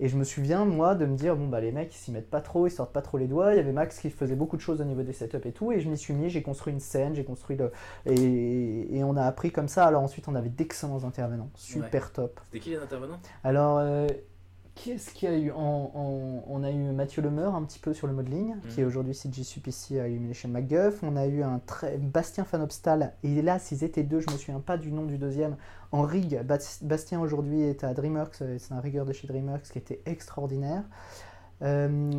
[0.00, 2.30] Et je me souviens, moi, de me dire, bon, bah, les mecs, ils s'y mettent
[2.30, 3.52] pas trop, ils sortent pas trop les doigts.
[3.52, 5.72] Il y avait Max qui faisait beaucoup de choses au niveau des setups et tout.
[5.72, 7.72] Et je m'y suis mis, j'ai construit une scène, j'ai construit le.
[8.06, 9.86] Et, on a appris comme ça.
[9.86, 11.50] Alors ensuite, on avait d'excellents intervenants.
[11.54, 12.40] Super top.
[12.44, 13.18] C'était qui les intervenants?
[13.42, 14.06] Alors, euh,
[14.78, 18.06] qui est-ce qu'il y a eu On a eu Mathieu Lemeur un petit peu sur
[18.06, 18.68] le modeling, mm.
[18.68, 21.02] qui est aujourd'hui CG ici à Illumination McGuff.
[21.02, 24.60] On a eu un très Bastien Fanobstal, et là, s'ils étaient deux, je me souviens
[24.60, 25.56] pas du nom du deuxième,
[25.90, 26.40] en rig.
[26.82, 30.84] Bastien aujourd'hui est à DreamWorks, euh, c'est un rigueur de chez DreamWorks qui était extraordinaire.
[31.62, 32.12] Euh,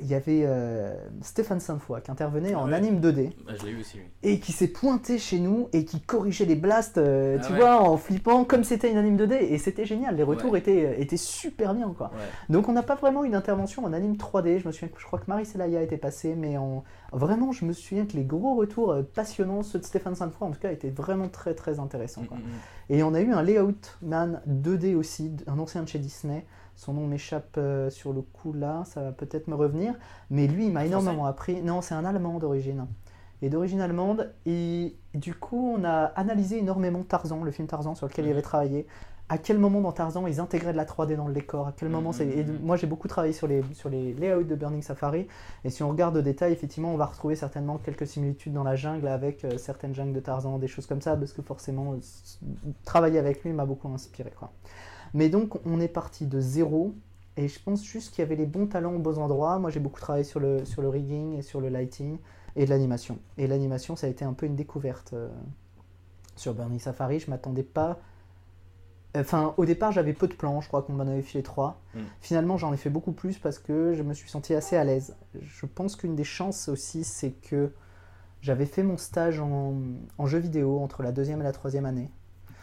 [0.00, 4.52] il y avait euh, Stéphane Sainte-Foy qui intervenait en anime 2D ah, aussi, et qui
[4.52, 8.44] s'est pointé chez nous et qui corrigeait les blasts, euh, ah tu vois, en flippant
[8.44, 10.16] comme c'était une anime 2D et c'était génial.
[10.16, 12.12] Les retours étaient, étaient super bien quoi.
[12.48, 14.60] Donc on n'a pas vraiment eu d'intervention en anime 3D.
[14.60, 17.64] Je me souviens que je crois que Marie Selaya était passée, mais en vraiment je
[17.64, 20.90] me souviens que les gros retours passionnants, ceux de Stéphane Sainte-Foy en tout cas, étaient
[20.90, 22.22] vraiment très très intéressants.
[22.22, 22.85] Mm, mm, mm.
[22.88, 26.44] Et on a eu un layout man 2D aussi, un ancien de chez Disney.
[26.76, 29.94] Son nom m'échappe euh, sur le coup là, ça va peut-être me revenir.
[30.30, 31.62] Mais lui, il m'a énormément appris.
[31.62, 32.86] Non, c'est un Allemand d'origine.
[33.42, 34.32] Et d'origine allemande.
[34.44, 38.42] Et du coup, on a analysé énormément Tarzan, le film Tarzan sur lequel il avait
[38.42, 38.86] travaillé.
[39.28, 41.88] À quel moment dans Tarzan ils intégraient de la 3D dans le décor À quel
[41.88, 42.28] moment c'est.
[42.28, 45.26] Et moi, j'ai beaucoup travaillé sur les, sur les layouts de Burning Safari.
[45.64, 48.76] Et si on regarde au détail, effectivement, on va retrouver certainement quelques similitudes dans la
[48.76, 51.96] jungle avec euh, certaines jungles de Tarzan, des choses comme ça, parce que forcément,
[52.84, 54.30] travailler avec lui m'a beaucoup inspiré.
[54.30, 54.52] Quoi.
[55.12, 56.94] Mais donc, on est parti de zéro
[57.36, 59.58] Et je pense juste qu'il y avait les bons talents aux bons endroits.
[59.58, 62.18] Moi, j'ai beaucoup travaillé sur le, sur le rigging et sur le lighting
[62.54, 63.18] et de l'animation.
[63.38, 65.28] Et l'animation, ça a été un peu une découverte euh,
[66.36, 67.18] sur Burning Safari.
[67.18, 67.98] Je m'attendais pas.
[69.16, 70.60] Enfin, au départ, j'avais peu de plans.
[70.60, 71.80] Je crois qu'on m'en avait filé trois.
[71.94, 72.00] Mm.
[72.20, 75.16] Finalement, j'en ai fait beaucoup plus parce que je me suis senti assez à l'aise.
[75.40, 77.72] Je pense qu'une des chances aussi, c'est que
[78.42, 79.74] j'avais fait mon stage en,
[80.18, 82.10] en jeu vidéo entre la deuxième et la troisième année.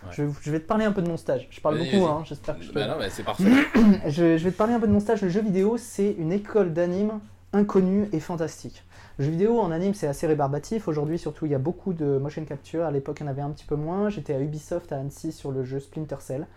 [0.03, 0.09] Ouais.
[0.11, 1.47] Je, je vais te parler un peu de mon stage.
[1.49, 2.73] Je parle beaucoup, hein, j'espère que je te...
[2.73, 3.43] Bah non, mais c'est parfait.
[4.07, 5.21] je, je vais te parler un peu de mon stage.
[5.21, 7.19] Le jeu vidéo, c'est une école d'anime
[7.53, 8.83] inconnue et fantastique.
[9.19, 10.87] Le jeu vidéo en anime, c'est assez rébarbatif.
[10.87, 12.83] Aujourd'hui, surtout, il y a beaucoup de motion capture.
[12.83, 14.09] À l'époque, il y en avait un petit peu moins.
[14.09, 16.47] J'étais à Ubisoft à Annecy sur le jeu Splinter Cell.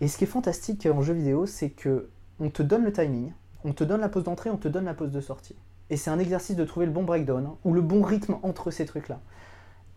[0.00, 2.08] Et ce qui est fantastique en jeu vidéo, c'est que
[2.38, 3.32] on te donne le timing,
[3.64, 5.56] on te donne la pause d'entrée, on te donne la pause de sortie.
[5.90, 8.70] Et c'est un exercice de trouver le bon breakdown hein, ou le bon rythme entre
[8.70, 9.18] ces trucs-là.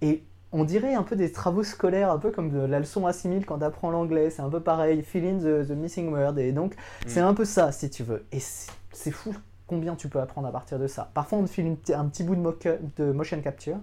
[0.01, 3.45] Et on dirait un peu des travaux scolaires, un peu comme de la leçon assimile
[3.45, 4.31] quand tu apprends l'anglais.
[4.31, 6.39] C'est un peu pareil, fill in the, the missing word.
[6.39, 8.25] Et donc, c'est un peu ça, si tu veux.
[8.31, 9.35] Et c'est fou
[9.71, 11.09] combien tu peux apprendre à partir de ça.
[11.13, 13.77] Parfois, on te file une un petit bout de, de motion capture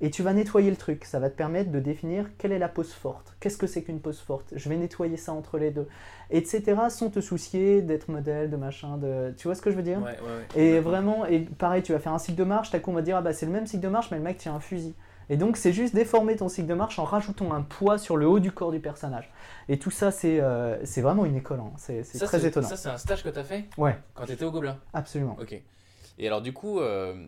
[0.00, 1.04] et tu vas nettoyer le truc.
[1.04, 3.34] Ça va te permettre de définir quelle est la pose forte.
[3.40, 4.52] Qu'est-ce que c'est qu'une pose forte?
[4.54, 5.88] Je vais nettoyer ça entre les deux,
[6.30, 6.62] etc.
[6.88, 9.34] Sans te soucier d'être modèle, de machin, de.
[9.36, 9.98] Tu vois ce que je veux dire?
[9.98, 10.62] Ouais, ouais, ouais.
[10.62, 13.02] et vraiment, et pareil, tu vas faire un cycle de marche, t'as coup on va
[13.02, 14.94] dire, ah bah c'est le même cycle de marche, mais le mec tient un fusil.
[15.30, 18.26] Et donc c'est juste déformer ton cycle de marche en rajoutant un poids sur le
[18.26, 19.30] haut du corps du personnage.
[19.68, 21.72] Et tout ça, c'est euh, c'est vraiment une école, hein.
[21.76, 22.68] c'est c'est Ça, très étonnant.
[22.68, 24.78] Ça, c'est un stage que t'as fait Ouais, quand t'étais au Gobelin.
[24.92, 25.36] absolument.
[25.40, 25.60] Ok.
[26.18, 27.26] Et alors, du coup, euh,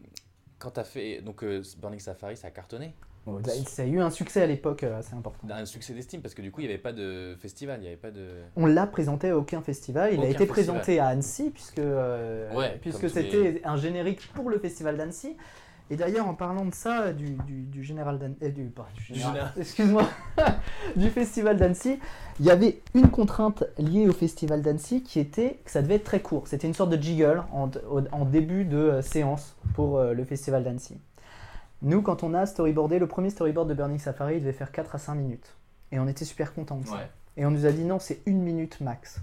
[0.58, 1.20] quand t'as fait.
[1.22, 2.94] Donc, euh, Burning Safari, ça a cartonné.
[3.26, 5.48] Bon, ça, ça a eu un succès à l'époque euh, assez important.
[5.50, 7.88] Un succès d'estime parce que du coup, il n'y avait pas de festival, il n'y
[7.88, 8.28] avait pas de.
[8.54, 10.52] On l'a présenté à aucun festival, il a Aucun été festival.
[10.52, 15.36] présenté à Annecy, puisque, euh, Ouais, puisque c'était un générique pour le festival d'Annecy.
[15.88, 18.72] Et d'ailleurs, en parlant de ça, du, du, du général d'Annecy, euh, du,
[19.60, 20.08] excuse-moi,
[20.96, 22.00] du festival d'Annecy,
[22.40, 26.04] il y avait une contrainte liée au festival d'Annecy qui était que ça devait être
[26.04, 26.48] très court.
[26.48, 30.98] C'était une sorte de jiggle en, début de euh, séance pour euh, le festival d'Annecy.
[31.82, 34.96] Nous, quand on a storyboardé, le premier storyboard de Burning Safari, il devait faire 4
[34.96, 35.54] à 5 minutes.
[35.92, 36.94] Et on était super contents de ça.
[36.94, 37.10] Ouais.
[37.36, 39.20] Et on nous a dit non, c'est une minute max.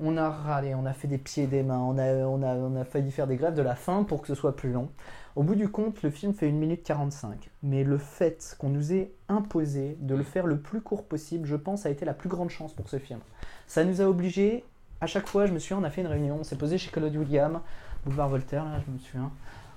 [0.00, 2.54] On a râlé, on a fait des pieds et des mains, on a, on, a,
[2.54, 4.90] on a failli faire des grèves de la faim pour que ce soit plus long.
[5.38, 7.50] Au bout du compte, le film fait une minute 45.
[7.62, 11.56] Mais le fait qu'on nous ait imposé de le faire le plus court possible, je
[11.56, 13.20] pense, a été la plus grande chance pour ce film.
[13.66, 14.64] Ça nous a obligés,
[15.00, 16.90] à chaque fois, je me souviens, on a fait une réunion, on s'est posé chez
[16.90, 17.60] Claude William,
[18.04, 19.30] boulevard Voltaire, là, je me souviens.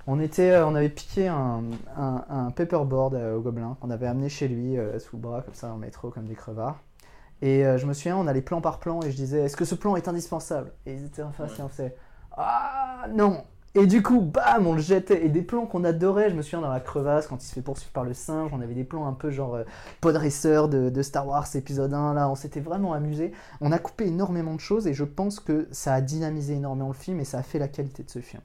[0.08, 1.62] On, était, euh, on avait piqué un,
[1.96, 5.42] un, un paperboard euh, au Gobelin qu'on avait amené chez lui euh, sous le bras,
[5.42, 6.80] comme ça, en métro, comme des crevards.
[7.42, 9.64] Et euh, je me souviens, on allait plan par plan et je disais, est-ce que
[9.64, 10.72] ce plan est indispensable?
[10.86, 11.96] Et ils étaient en face et on faisait,
[12.36, 13.42] ah non
[13.74, 15.26] Et du coup, bam, on le jetait.
[15.26, 17.60] Et des plans qu'on adorait, je me souviens dans la crevasse, quand il se fait
[17.60, 19.64] poursuivre par le singe, on avait des plans un peu genre euh,
[20.04, 23.32] de, de Star Wars épisode 1, là, on s'était vraiment amusé.
[23.60, 26.94] On a coupé énormément de choses et je pense que ça a dynamisé énormément le
[26.94, 28.42] film et ça a fait la qualité de ce film.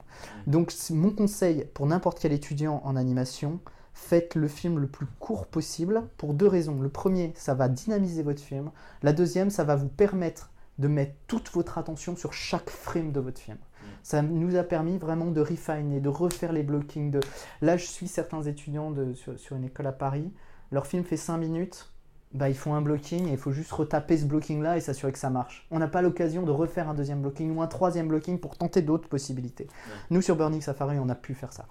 [0.48, 3.60] Donc mon conseil pour n'importe quel étudiant en animation,
[3.98, 6.80] faites le film le plus court possible pour deux raisons.
[6.80, 8.70] Le premier, ça va dynamiser votre film.
[9.02, 13.20] La deuxième, ça va vous permettre de mettre toute votre attention sur chaque frame de
[13.20, 13.58] votre film.
[14.02, 17.10] Ça nous a permis vraiment de refiner, de refaire les blockings.
[17.10, 17.20] De...
[17.60, 20.32] Là, je suis certains étudiants de, sur, sur une école à Paris.
[20.70, 21.90] Leur film fait 5 minutes.
[22.32, 25.18] Bah, ils font un blocking et il faut juste retaper ce blocking-là et s'assurer que
[25.18, 25.66] ça marche.
[25.70, 28.82] On n'a pas l'occasion de refaire un deuxième blocking ou un troisième blocking pour tenter
[28.82, 29.66] d'autres possibilités.
[30.10, 31.66] Nous, sur Burning Safari, on a pu faire ça.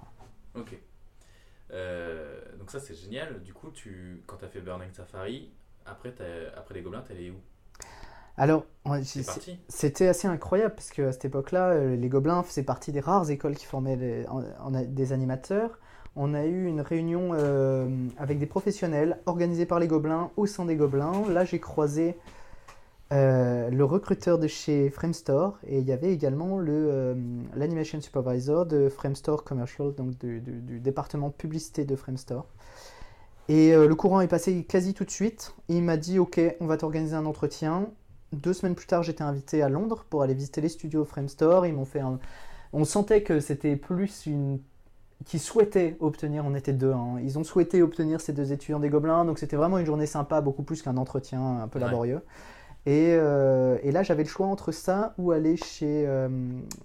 [0.56, 0.78] Ok.
[1.72, 3.42] Euh, donc, ça, c'est génial.
[3.44, 5.52] Du coup, tu, quand t'as fait Burning Safari,
[5.86, 6.14] après,
[6.56, 7.40] après les Gobelins, t'es allé où?
[8.40, 8.66] Alors,
[9.68, 13.56] c'était assez incroyable parce qu'à cette époque-là, euh, les Gobelins faisaient partie des rares écoles
[13.56, 15.80] qui formaient les- en- en- des animateurs.
[16.16, 20.66] On a eu une réunion euh, avec des professionnels organisée par les Gobelins au sein
[20.66, 21.28] des Gobelins.
[21.30, 22.16] Là, j'ai croisé
[23.14, 27.16] euh, le recruteur de chez Framestore et il y avait également le, euh,
[27.56, 32.48] l'animation supervisor de Framestore Commercial, donc du, du- du département publicité de Framestore.
[33.50, 35.54] Et euh, le courant est passé quasi tout de suite.
[35.70, 37.90] Il m'a dit Ok, on va t'organiser un entretien.
[38.34, 41.66] Deux semaines plus tard, j'étais invité à Londres pour aller visiter les studios Framestore.
[41.66, 42.20] Ils m'ont fait un...
[42.74, 44.60] On sentait que c'était plus une
[45.26, 48.90] qui souhaitaient obtenir, on était deux, hein, ils ont souhaité obtenir ces deux étudiants des
[48.90, 52.18] Gobelins, donc c'était vraiment une journée sympa, beaucoup plus qu'un entretien un peu Ouais.
[52.90, 56.30] Euh, et là, j'avais le choix entre ça ou aller chez euh,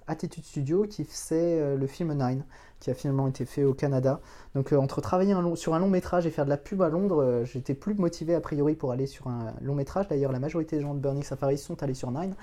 [0.08, 2.44] Attitude Studio qui faisait euh, le film Nine,
[2.80, 4.20] qui a finalement été fait au Canada.
[4.56, 7.74] Donc, entre travailler sur un long métrage et faire de la pub à Londres, j'étais
[7.74, 10.08] plus motivé a priori pour aller sur un long métrage.
[10.08, 12.34] D'ailleurs, la majorité des gens de Burning Safari sont allés sur Nine.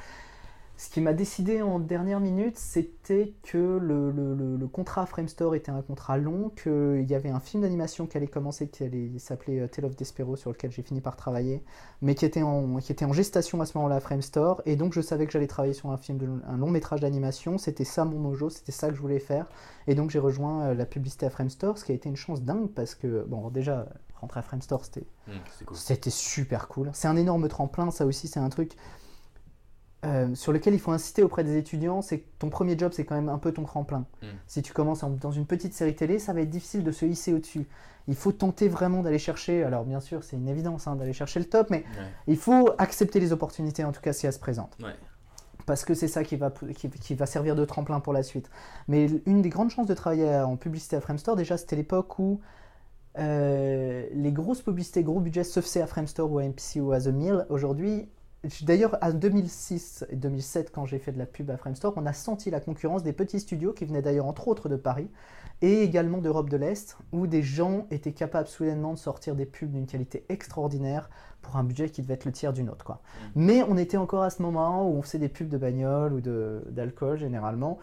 [0.80, 5.72] Ce qui m'a décidé en dernière minute, c'était que le, le, le, contrat Framestore était
[5.72, 9.60] un contrat long, qu'il y avait un film d'animation qui allait commencer, qui allait s'appeler
[9.60, 11.66] euh, Tale of Despero, sur lequel j'ai fini par travailler,
[12.02, 14.94] mais qui était en, qui était en gestation à ce moment-là à Framestore, et donc
[14.94, 18.06] je savais que j'allais travailler sur un film, de, un long métrage d'animation, c'était ça
[18.06, 19.48] mon mojo, c'était ça que je voulais faire,
[19.86, 22.42] et donc j'ai rejoint euh, la publicité à Framestore, ce qui a été une chance
[22.42, 23.90] dingue, parce que, bon, déjà,
[24.22, 25.32] rentrer à Framestore, c'était mmh,
[25.74, 26.90] c'était super cool.
[26.94, 28.78] C'est un énorme tremplin, ça aussi, c'est un truc
[30.06, 33.04] euh, sur lequel il faut insister auprès des étudiants, c'est que ton premier job, c'est
[33.04, 34.06] quand même un peu ton tremplin.
[34.22, 34.28] Mm.
[34.48, 37.34] Si tu commences dans une petite série télé, ça va être difficile de se hisser
[37.34, 37.68] au-dessus.
[38.08, 41.40] Il faut tenter vraiment d'aller chercher, alors bien sûr, c'est une évidence hein, d'aller chercher
[41.40, 41.84] le top, mais
[42.28, 44.78] il faut accepter les opportunités, en tout cas si elles se présentent.
[45.68, 48.50] Parce que c'est ça qui va, qui, va servir de tremplin pour la suite.
[48.88, 52.40] Mais une des grandes chances de travailler en publicité à Framestore, déjà, c'était l'époque où
[53.18, 57.02] euh, les grosses publicités, gros budgets se faisaient à Framestore ou à MPC ou à
[57.02, 57.46] The Mill.
[57.50, 58.08] Aujourd'hui,
[58.62, 62.14] D'ailleurs, en 2006 et 2007, quand j'ai fait de la pub à Framestore, on a
[62.14, 65.10] senti la concurrence des petits studios qui venaient d'ailleurs entre autres de Paris
[65.62, 69.72] et également d'Europe de l'Est, où des gens étaient capables soudainement de sortir des pubs
[69.72, 71.10] d'une qualité extraordinaire
[71.42, 72.86] pour un budget qui devait être le tiers d'une autre.
[72.86, 72.96] Quoi.
[72.96, 73.28] Mmh.
[73.36, 76.22] Mais on était encore à ce moment où on faisait des pubs de bagnole ou
[76.22, 77.78] d'alcool généralement,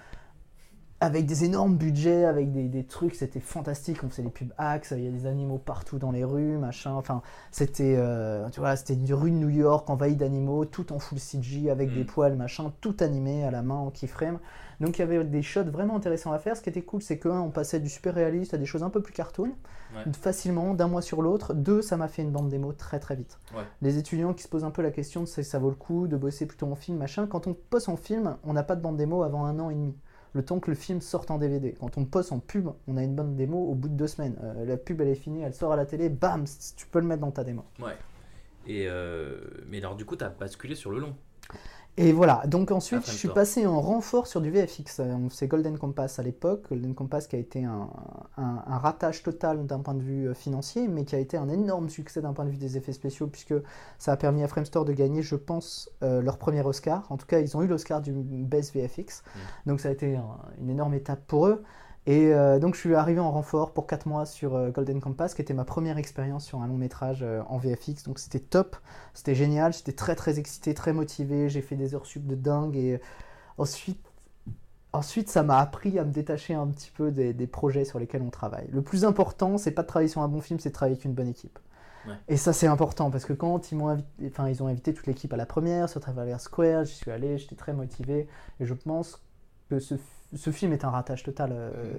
[1.01, 4.03] avec des énormes budgets, avec des, trucs, c'était fantastique.
[4.03, 6.93] On faisait des pubs Axe, il y a des animaux partout dans les rues, machin.
[6.93, 10.99] Enfin, c'était, euh, tu vois, c'était une rue de New York envahie d'animaux, tout en
[10.99, 12.07] full CG, avec des mm.
[12.07, 14.39] poils, machin, tout animé à la main en keyframe.
[14.81, 16.57] Donc il y avait des shots vraiment intéressants à faire.
[16.57, 18.91] Ce qui était cool, c'est que on passait du super réaliste à des choses un
[18.91, 19.53] peu plus cartoon,
[20.21, 21.55] facilement, d'un mois sur l'autre.
[21.55, 23.39] Deux, ça m'a fait une bande démo très très vite.
[23.83, 26.09] Les étudiants qui se posent un peu la question de si ça vaut le coup
[26.09, 27.27] de bosser plutôt en film, machin.
[27.27, 29.75] Quand on poste en film, on n'a pas de bande démo avant un an et
[29.75, 29.95] demi
[30.37, 31.75] le temps que le film sorte en DVD.
[31.81, 34.37] Quand on poste en pub, on a une bonne démo au bout de deux semaines.
[34.43, 36.45] Euh, la pub, elle est finie, elle sort à la télé, bam,
[36.77, 37.65] tu peux le mettre dans ta démo.
[37.81, 37.97] Ouais.
[38.67, 41.17] Et euh, mais alors, du coup, tu as basculé sur le long.
[41.99, 45.01] Et voilà, donc ensuite je suis passé en renfort sur du VFX.
[45.31, 47.89] C'est Golden Compass à l'époque, Golden Compass qui a été un,
[48.37, 51.89] un, ratage total d'un point de vue euh, financier, mais qui a été un énorme
[51.89, 53.55] succès d'un point de vue des effets spéciaux, puisque
[53.99, 57.07] ça a permis à Framestore de gagner, je pense, euh, leur premier Oscar.
[57.11, 59.39] En tout cas, ils ont eu l'Oscar du Best VFX, mm.
[59.69, 60.19] donc ça a été
[60.61, 61.63] une énorme étape pour eux.
[62.07, 65.35] Et euh, donc je suis arrivé en renfort pour 4 mois sur euh, Golden Compass,
[65.35, 68.05] qui était ma première expérience sur un long métrage euh, en VFX.
[68.05, 68.77] Donc c'était top,
[69.13, 72.77] c'était génial, j'étais très très excité, très motivé, j'ai fait des heures sup de dingue.
[72.77, 73.01] Et
[73.59, 74.01] ensuite,
[74.93, 78.31] ensuite ça m'a appris à me détacher un petit peu des, projets sur lesquels on
[78.31, 78.69] travaille.
[78.71, 81.05] Le plus important, c'est pas de travailler sur un bon film, c'est de travailler avec
[81.05, 81.59] une bonne équipe.
[82.29, 85.09] Et ça c'est important parce que quand ils m'ont invité, enfin ils ont invité toute
[85.09, 88.29] l'équipe à la première sur Traveler Square, j'y suis allé, j'étais très motivé
[88.61, 89.21] et je pense
[89.69, 89.97] que ce
[90.37, 91.51] ce film est un ratage total.
[91.53, 91.95] Euh,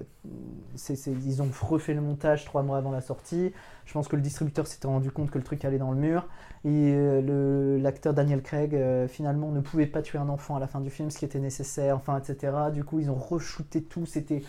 [0.90, 3.52] ils ont refait le montage trois mois avant la sortie.
[3.84, 6.26] Je pense que le distributeur s'était rendu compte que le truc allait dans le mur.
[6.64, 10.66] Et euh, l'acteur Daniel Craig, euh, finalement, ne pouvait pas tuer un enfant à la
[10.66, 12.52] fin du film, ce qui était nécessaire, enfin, etc.
[12.72, 14.06] Du coup, ils ont re-shooté tout.
[14.06, 14.42] C'était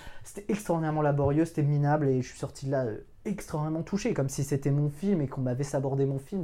[0.47, 2.07] extraordinairement laborieux, c'était minable.
[2.07, 2.85] Et je suis sorti de là
[3.25, 6.43] extrêmement touché, comme si c'était mon film et qu'on m'avait sabordé mon film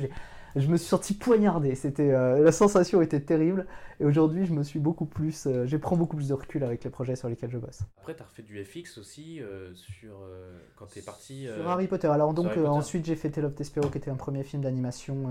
[0.55, 1.75] je me suis senti poignardé.
[1.75, 3.67] C'était euh, la sensation était terrible.
[3.99, 6.83] Et aujourd'hui, je me suis beaucoup plus, euh, je prends beaucoup plus de recul avec
[6.83, 7.81] les projets sur lesquels je bosse.
[7.97, 10.15] Après, tu as refait du FX aussi euh, sur
[10.75, 11.47] quand tu es parti.
[11.53, 12.07] Sur Harry Potter.
[12.07, 15.25] Alors donc ensuite, j'ai fait Tale of Despero, qui était un premier film d'animation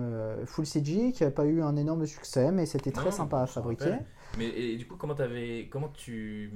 [0.46, 3.96] full CG, qui n'a pas eu un énorme succès, mais c'était très sympa à fabriquer.
[4.38, 6.50] Mais et, du coup, comment, avais, comment tu,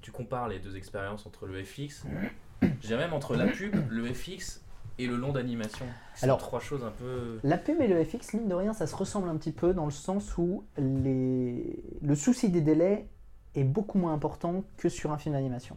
[0.00, 2.04] tu compares les deux expériences entre le FX,
[2.62, 4.62] je dirais même entre la pub, le FX
[4.98, 5.86] et le long d'animation.
[6.22, 7.38] Alors, trois choses un peu.
[7.42, 9.84] La pub et le FX, mine de rien, ça se ressemble un petit peu dans
[9.84, 11.82] le sens où les...
[12.00, 13.08] le souci des délais
[13.54, 15.76] est beaucoup moins important que sur un film d'animation.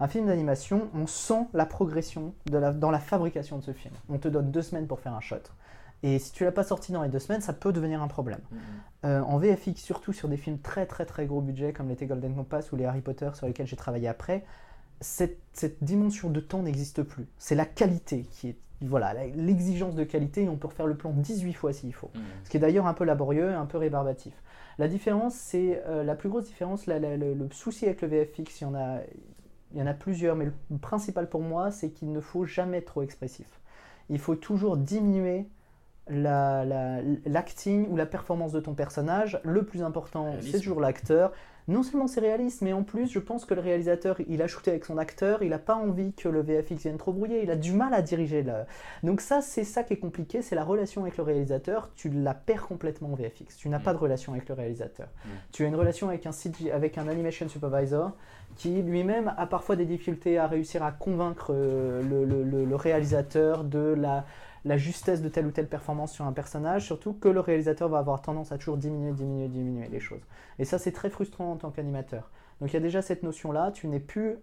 [0.00, 2.72] Un film d'animation, on sent la progression de la...
[2.72, 3.94] dans la fabrication de ce film.
[4.08, 5.36] On te donne deux semaines pour faire un shot.
[6.02, 8.40] Et si tu l'as pas sorti dans les deux semaines, ça peut devenir un problème.
[8.52, 9.06] Mm-hmm.
[9.06, 12.34] Euh, en VFX, surtout sur des films très très très gros budget comme l'été Golden
[12.34, 14.44] Compass ou les Harry Potter sur lesquels j'ai travaillé après,
[15.00, 15.38] cette,
[15.82, 17.26] dimension de temps n'existe plus.
[17.38, 18.56] C'est la qualité qui est.
[18.80, 22.12] Voilà, l'exigence de qualité, et on peut refaire le plan 18 fois s'il faut.
[22.14, 22.20] Mmh.
[22.44, 24.32] Ce qui est d'ailleurs un peu laborieux, un peu rébarbatif.
[24.78, 25.82] La différence, c'est.
[25.88, 29.00] Euh, la plus grosse différence, le, souci avec le VFX, il y, en a,
[29.72, 32.76] il y en a plusieurs, mais le principal pour moi, c'est qu'il ne faut jamais
[32.78, 33.48] être trop expressif.
[34.10, 35.48] Il faut toujours diminuer
[37.26, 39.40] l'acting ou la performance de ton personnage.
[39.44, 41.32] Le plus important, c'est toujours l'acteur
[41.68, 44.70] non seulement c'est réaliste, mais en plus, je pense que le réalisateur, il a shooté
[44.70, 47.56] avec son acteur, il n'a pas envie que le VFX vienne trop brouiller, il a
[47.56, 48.42] du mal à diriger.
[48.42, 48.52] Le...
[49.02, 52.32] Donc ça, c'est ça qui est compliqué, c'est la relation avec le réalisateur, tu la
[52.34, 53.56] perds complètement en VFX.
[53.58, 54.02] Tu n'as pas de mm.
[54.02, 55.08] relation avec le réalisateur.
[55.24, 55.28] Mm.
[55.52, 56.30] Tu as une relation avec un,
[56.72, 58.12] avec un animation supervisor
[58.56, 64.24] qui lui-même a parfois des difficultés à réussir à convaincre euh, le, réalisateur de la
[64.64, 67.98] la justesse de telle ou telle performance sur un personnage, surtout que le réalisateur va
[67.98, 70.22] avoir tendance à toujours diminuer, diminuer, diminuer les choses.
[70.58, 72.30] Et ça, c'est très frustrant en tant qu'animateur.
[72.60, 74.38] Donc il y a déjà cette notion-là, tu n'es plus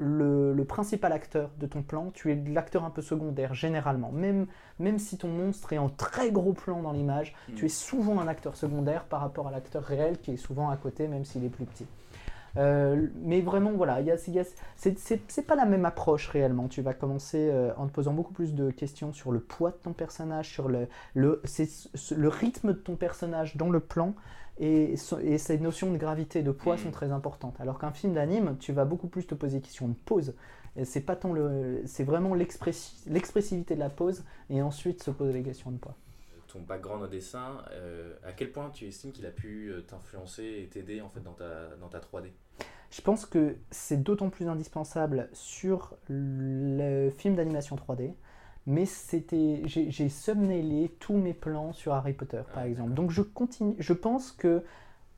[0.00, 4.12] le, principal acteur de ton plan, tu es l'acteur un peu secondaire généralement.
[4.12, 4.46] Même,
[4.78, 7.54] même si ton monstre est en très gros plan dans l'image, mm.
[7.54, 10.76] tu es souvent un acteur secondaire par rapport à l'acteur réel qui est souvent à
[10.76, 11.86] côté même s'il est plus petit.
[12.58, 14.00] Euh, mais vraiment, voilà,
[14.76, 16.68] c'est pas la même approche réellement.
[16.68, 19.76] Tu vas commencer euh, en te posant beaucoup plus de questions sur le poids de
[19.76, 21.40] ton personnage, sur le, le,
[22.16, 24.14] le rythme de ton personnage dans le plan,
[24.58, 26.92] et, et, ces notions de gravité, de poids sont mm.
[26.92, 27.54] très importantes.
[27.60, 30.34] Alors qu'un film d'anime, tu vas beaucoup plus te poser question de pause.
[30.84, 35.42] C'est pas tant le, c'est vraiment l'expressivité de la pause et ensuite se poser les
[35.42, 35.96] questions de poids.
[36.48, 40.62] Ton background au dessin, euh, à quel point tu estimes qu'il a pu euh, t'influencer
[40.62, 42.30] et t'aider en fait dans ta, dans ta 3D
[42.90, 48.14] Je pense que c'est d'autant plus indispensable sur le film d'animation 3D
[48.68, 52.92] mais c'était j'ai thumbnailé tous mes plans sur Harry Potter par ah, exemple.
[52.92, 54.62] Donc je continue je pense que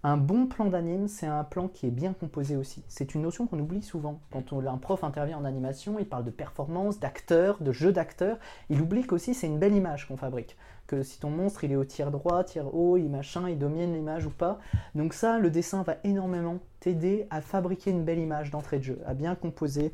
[0.03, 2.83] un bon plan d'anime, c'est un plan qui est bien composé aussi.
[2.89, 4.21] C'est une notion qu'on oublie souvent.
[4.33, 8.39] Quand on, un prof intervient en animation, il parle de performance, d'acteur, de jeu d'acteur.
[8.71, 10.57] Il oublie qu'aussi c'est une belle image qu'on fabrique.
[10.87, 13.93] Que si ton monstre il est au tiers droit, tiers haut, il machin, il domine
[13.93, 14.59] l'image ou pas.
[14.95, 19.01] Donc ça, le dessin va énormément t'aider à fabriquer une belle image d'entrée de jeu,
[19.07, 19.93] à bien composer,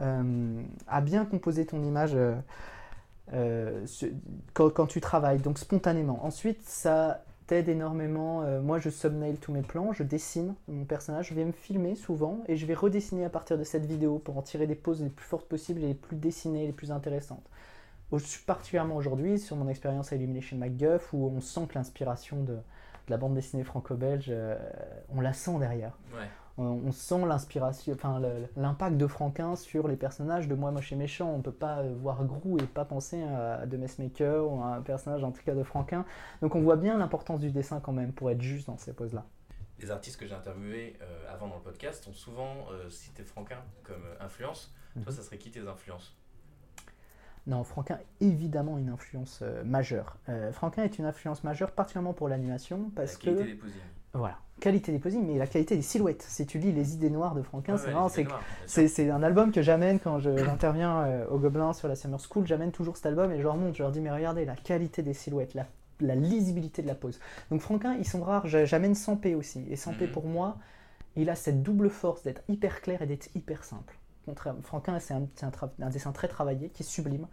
[0.00, 2.12] euh, à bien composer ton image.
[2.14, 2.34] Euh,
[3.32, 3.84] euh,
[4.52, 6.24] quand, tu travailles, donc spontanément.
[6.24, 8.42] Ensuite, ça t'aide énormément.
[8.42, 11.94] Euh, moi, je subnail tous mes plans, je dessine mon personnage, je vais me filmer
[11.94, 15.02] souvent et je vais redessiner à partir de cette vidéo pour en tirer des poses
[15.02, 17.48] les plus fortes possibles et les plus dessinées, les plus intéressantes.
[18.46, 22.56] Particulièrement aujourd'hui, sur mon expérience à Illumination MacGuff, où on sent que l'inspiration de,
[23.08, 24.56] la bande dessinée franco-belge, euh,
[25.14, 25.96] on la sent derrière.
[26.58, 28.20] On sent l'inspiration, enfin
[28.56, 31.30] l'impact de Franquin sur les personnages de Moi Moche et Méchant.
[31.30, 34.76] On ne peut pas euh, voir Grou et pas penser à The Messmaker ou à
[34.76, 36.06] un personnage en tout cas de Franquin.
[36.40, 39.26] Donc on voit bien l'importance du dessin quand même pour être juste dans ces poses-là.
[39.78, 43.58] Les artistes que j'ai interviewés euh, avant dans le podcast ont souvent euh, cité Franquin
[43.82, 44.74] comme influence.
[44.94, 45.12] Toi, mhm.
[45.12, 46.16] ça serait qui tes influences?
[47.46, 50.16] Non, Franquin est évidemment une influence majeure.
[50.50, 53.42] Franquin est une influence majeure, particulièrement pour l'animation, parce la que...
[53.42, 53.60] Des
[54.16, 56.22] voilà, qualité des posings, mais la qualité des silhouettes.
[56.22, 57.76] Si tu lis Les idées noires de Franquin,
[58.66, 62.46] c'est un album que j'amène quand j'interviens euh, au Gobelin sur la Summer School.
[62.46, 65.02] J'amène toujours cet album et je leur montre, je leur dis, mais regardez la qualité
[65.02, 67.20] des silhouettes, la, lisibilité de la pose.
[67.50, 68.46] Donc Franquin, ils sont rares.
[68.46, 69.64] J'amène 100p aussi.
[69.70, 70.12] Et 100p mhm.
[70.12, 70.56] pour moi,
[71.16, 73.96] il a cette double force d'être hyper clair et d'être hyper simple.
[74.62, 75.28] Franquin, c'est un,
[75.80, 77.26] un, dessin très travaillé, qui est sublime.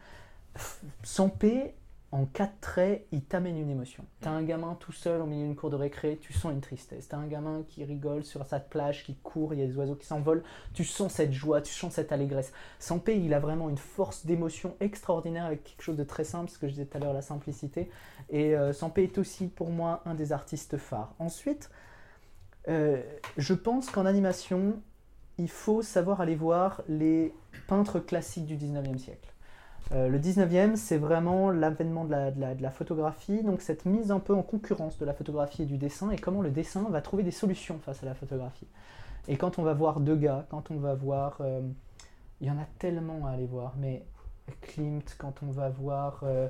[1.04, 1.72] 100p,
[2.13, 4.06] en quatre traits, il t'amène une émotion.
[4.21, 7.08] T'as un gamin tout seul au milieu d'une cour de récré, tu sens une tristesse.
[7.08, 9.95] T'as un gamin qui rigole sur sa plage, qui court, il y a des oiseaux
[9.95, 10.43] qui s'envolent,
[10.76, 12.54] tu sens cette joie, tu sens cette allégresse.
[12.78, 16.60] Sampé, il a vraiment une force d'émotion extraordinaire avec quelque chose de très simple, ce
[16.60, 17.89] que je disais tout à l'heure, la simplicité.
[18.30, 21.15] Et euh, Sampé est aussi pour moi un des artistes phares.
[21.17, 21.71] Ensuite,
[22.67, 23.02] euh,
[23.38, 24.80] je pense qu'en animation,
[25.39, 27.34] il faut savoir aller voir les
[27.67, 29.33] peintres classiques du 19e siècle.
[29.93, 32.15] Euh, le 19e, c'est vraiment l'avènement de
[32.62, 36.10] la, photographie, donc cette mise un peu en concurrence de la photographie et du dessin,
[36.10, 38.67] et comment le dessin va trouver des solutions face à la photographie.
[39.27, 41.38] Et quand on va voir Degas, quand on va voir...
[41.41, 41.62] Euh,
[42.41, 44.03] il y en a tellement à aller voir, mais
[44.62, 46.23] Klimt, quand on va voir...
[46.23, 46.49] Euh,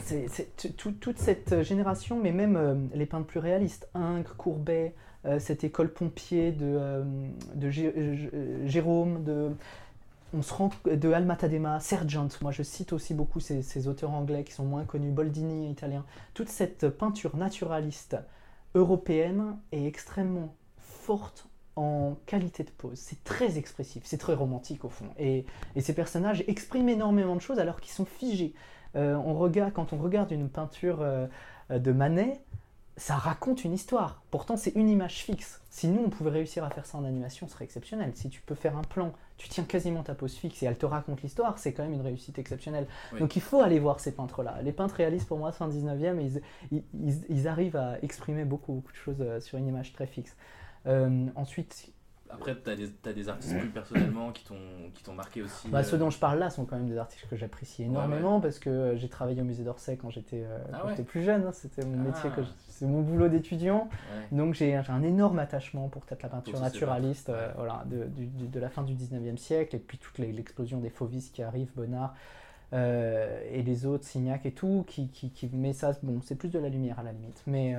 [0.00, 0.28] c'est
[0.76, 4.94] toute cette génération, mais même les peintres plus réalistes, Ingres, Courbet,
[5.38, 7.02] cette école pompier de,
[7.54, 7.70] de
[8.66, 9.50] Jérôme, de
[10.34, 14.44] on se rend de Alma Tadema, Sergent, moi je cite aussi beaucoup ces, auteurs anglais
[14.44, 18.16] qui sont moins connus, Boldini italien, toute cette peinture naturaliste
[18.74, 22.98] européenne est extrêmement forte en qualité de pose.
[22.98, 25.06] C'est très expressif, c'est très romantique au fond.
[25.18, 25.46] Et,
[25.78, 28.52] ces personnages expriment énormément de choses alors qu'ils sont figés.
[28.96, 31.26] Euh, on regarde, quand on regarde une peinture euh,
[31.70, 32.40] de Manet,
[32.98, 34.22] ça raconte une histoire.
[34.30, 35.60] Pourtant, c'est une image fixe.
[35.70, 38.10] Si nous, on pouvait réussir à faire ça en animation, ce serait exceptionnel.
[38.14, 40.84] Si tu peux faire un plan, tu tiens quasiment ta pose fixe et elle te
[40.84, 42.88] raconte l'histoire, c'est quand même une réussite exceptionnelle.
[43.18, 44.60] Donc il faut aller voir ces peintres-là.
[44.62, 46.40] Les peintres réalistes, pour moi, fin 19e,
[46.72, 46.82] ils,
[47.28, 50.36] ils, arrivent à exprimer beaucoup, beaucoup de choses euh, sur une image très fixe.
[50.86, 51.92] Euh, ensuite,
[52.30, 55.68] après, tu as, des artistes plus personnellement qui t'ont marqué aussi.
[55.68, 58.40] Bah, Ceux euh, dont je parle là sont quand même des artistes que j'apprécie énormément
[58.40, 61.44] parce que euh, j'ai travaillé au musée d'Orsay quand j'étais euh, ah plus jeune.
[61.46, 61.52] Hein.
[61.52, 62.42] C'était mon métier, ah.
[62.68, 63.88] c'est mon boulot d'étudiant.
[64.32, 68.08] Donc j'ai un énorme attachement pour peut-être la peinture naturaliste voilà, de,
[68.46, 72.14] de, la fin du 19e siècle et puis toute l'explosion des fauvistes qui arrivent, Bonnard.
[72.72, 76.58] Et les autres, Signac et tout, qui, qui, qui mais ça, bon, c'est plus de
[76.58, 77.42] la lumière à la limite.
[77.46, 77.74] Mais,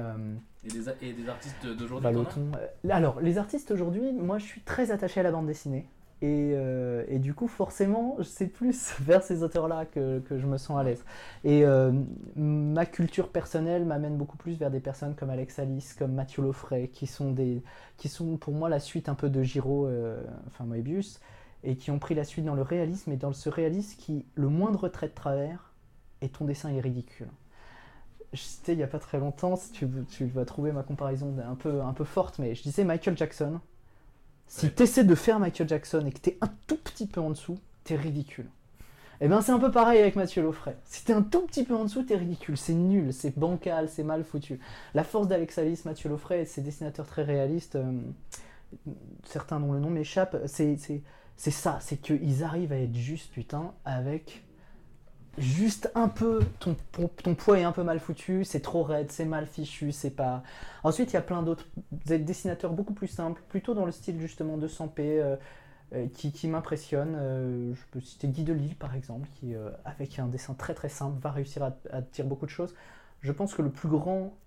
[0.64, 2.12] et, des, et, des, artistes d'aujourd'hui
[2.84, 5.88] bah, Alors, les artistes aujourd'hui, moi je suis très attaché à la bande dessinée.
[6.22, 10.58] Et, euh, et, du coup, forcément, c'est plus vers ces auteurs-là que, que, je me
[10.58, 11.06] sens à l'aise.
[11.46, 11.94] Et euh,
[12.36, 16.90] ma culture personnelle m'amène beaucoup plus vers des personnes comme Alex Alice, comme Mathieu Loffray,
[16.90, 17.64] qui sont, des,
[17.96, 21.22] qui sont pour moi la suite un peu de Giro, euh, enfin Moebius,
[21.64, 24.50] et qui ont pris la suite dans le réalisme, et dans ce réalisme qui, le
[24.50, 25.74] moindre trait de travers,
[26.22, 27.30] et ton dessin est ridicule.
[28.68, 31.82] Il n'y a pas très longtemps, si tu, tu vas trouver ma comparaison un peu,
[31.82, 33.60] un peu forte, mais je disais Michael Jackson,
[34.48, 34.74] si ouais.
[34.76, 37.32] tu essaies de faire Michael Jackson et que tu es un tout petit peu en
[37.32, 38.48] dessous, tu es ridicule.
[39.22, 40.76] Et bien c'est un peu pareil avec Mathieu Loffray.
[40.86, 42.58] Si tu es un tout petit peu en dessous, tu es ridicule.
[42.58, 44.60] C'est nul, c'est bancal, c'est mal foutu.
[44.94, 48.00] La force d'Alex Alice, Mathieu Loffray et ses dessinateurs très réalistes, euh,
[49.26, 50.78] certains dont le nom m'échappe, c'est
[51.36, 54.44] ça, c'est qu'ils arrivent à être juste, putain, avec
[55.40, 56.76] juste un peu, ton,
[57.36, 60.44] poids est un peu mal foutu, c'est trop raide, c'est mal fichu, c'est pas...
[60.84, 61.66] Ensuite, il y a plein d'autres
[62.06, 65.36] dessinateurs beaucoup plus simples, plutôt dans le style justement de Sampé, euh,
[65.94, 66.52] euh, qui, qui.
[66.52, 69.54] Euh, je peux citer Guy Delisle par exemple, qui
[69.86, 72.76] avec un dessin très très simple va réussir à, à, dire beaucoup de choses.
[73.22, 74.38] Je pense que le plus grand,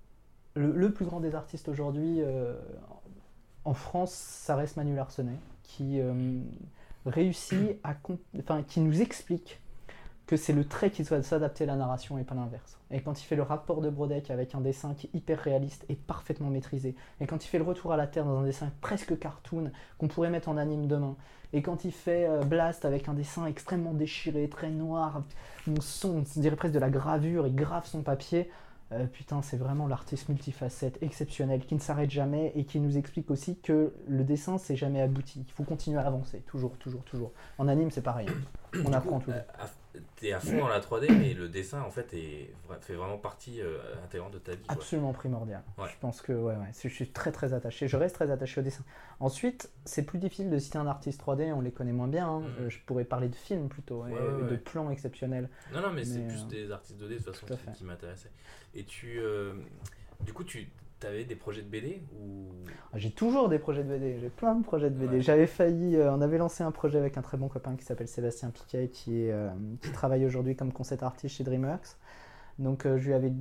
[0.55, 2.21] le, le plus grand des artistes aujourd'hui
[3.65, 6.01] en France, ça reste Manu Larsenet, qui
[7.07, 7.95] réussit à...
[8.39, 9.61] Enfin, qui nous explique
[10.33, 12.79] que c'est le trait qui doit s'adapter à la narration et pas l'inverse.
[12.91, 15.85] Et quand il fait le rapport de Brodeck avec un dessin qui est hyper réaliste
[15.91, 18.73] et parfaitement maîtrisé, et quand il fait le retour à la Terre dans un dessin
[18.81, 21.17] presque cartoon qu'on pourrait mettre en anime demain,
[21.53, 25.23] et quand il fait euh, Blast avec un dessin extrêmement déchiré, très noir,
[25.69, 28.49] on son, on dirait presque de la gravure, il grave son papier,
[28.93, 33.31] euh, putain, c'est vraiment l'artiste multifacette exceptionnel qui ne s'arrête jamais et qui nous explique
[33.31, 35.45] aussi que le dessin, c'est jamais abouti.
[35.47, 37.33] Il faut continuer à avancer, toujours, toujours, toujours.
[37.59, 38.29] En anime, c'est pareil.
[38.85, 39.41] On apprend coup, toujours.
[39.59, 39.69] à-
[40.17, 42.51] T'es à fond dans la 3D, mais le dessin en fait est,
[42.81, 44.65] fait vraiment partie euh, intégrante de ta vie.
[44.65, 44.77] quoi.
[44.77, 45.63] Absolument primordial.
[45.77, 45.89] Ouais.
[45.93, 47.89] Je pense que ouais, ouais, je suis très très attaché.
[47.89, 48.85] Je reste très attaché au dessin.
[49.21, 52.27] Ensuite, c'est plus difficile de citer un artiste 3D, on les connaît moins bien.
[52.27, 52.41] hein.
[52.41, 52.47] Mhm.
[52.61, 55.51] Euh, je pourrais parler de films plutôt, et ouais, de plans exceptionnels.
[55.75, 58.33] Non, non, mais, c'est Mais, plus euh, des artistes 2D de toute façon qui, m'intéressaient.
[58.75, 59.19] Et tu.
[59.19, 59.53] euh,
[60.21, 60.71] du coup, tu
[61.07, 62.49] avais des projets de BD ou?
[62.93, 65.17] Ah, J'ai toujours des projets de BD, j'ai plein de projets de BD.
[65.17, 65.23] Ouais.
[65.23, 68.09] J'avais failli, euh, on avait lancé un projet avec un très bon copain qui s'appelle
[68.09, 69.51] Sébastien Piquet, qui, est, euh,
[69.81, 71.97] qui travaille aujourd'hui comme concept artiste chez DreamWorks.
[72.59, 73.33] Donc euh, je lui avais,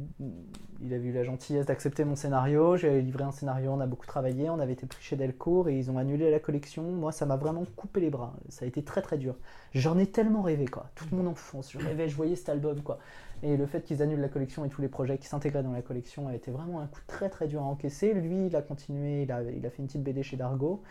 [0.81, 4.05] il avait eu la gentillesse d'accepter mon scénario, j'ai livré un scénario, on a beaucoup
[4.05, 6.83] travaillé, on avait été pris chez Delcourt et ils ont annulé la collection.
[6.83, 9.35] Moi ça m'a vraiment coupé les bras, ça a été très très dur.
[9.73, 12.99] J'en ai tellement rêvé quoi, toute mon enfance, je rêvais, je voyais cet album quoi.
[13.43, 15.81] Et le fait qu'ils annulent la collection et tous les projets qui s'intégraient dans la
[15.81, 18.13] collection a été vraiment un coup très très dur à encaisser.
[18.13, 20.83] Lui, il a continué, il a, fait une petite BD chez Dargo,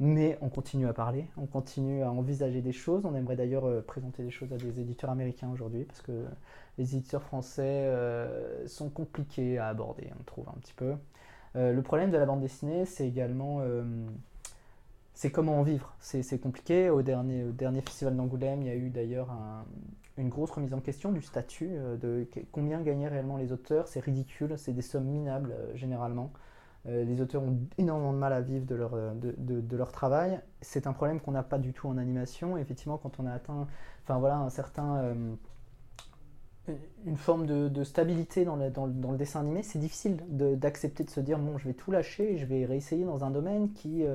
[0.00, 3.04] mais on continue à parler, on continue à envisager des choses.
[3.04, 6.24] On aimerait d'ailleurs euh, présenter des choses à des éditeurs américains aujourd'hui, parce que
[6.78, 10.94] les éditeurs français euh, sont compliqués à aborder, on trouve un petit peu.
[11.56, 13.62] Euh, le problème de la bande dessinée, c'est également
[15.18, 15.96] c'est comment en vivre.
[15.98, 16.90] C'est compliqué.
[16.90, 19.64] Au dernier, au dernier festival d'Angoulême, il y a eu d'ailleurs un-
[20.18, 23.88] une grosse remise en question du statut, euh, de combien gagnaient réellement les auteurs.
[23.88, 26.32] C'est ridicule, c'est des sommes minables euh, généralement.
[26.86, 30.40] Euh, les auteurs ont énormément de mal à vivre de leur, de, de- leur travail.
[30.62, 32.56] C'est un problème qu'on n'a pas du tout en animation.
[32.58, 33.66] Effectivement, quand on a atteint
[34.04, 35.14] enfin, voilà, un certain,
[37.06, 40.18] une forme de, de stabilité dans le, dans le- dans le dessin animé, c'est difficile
[40.28, 43.72] d'accepter de, se dire bon, je vais tout lâcher je vais réessayer dans un domaine
[43.72, 44.14] qui, euh,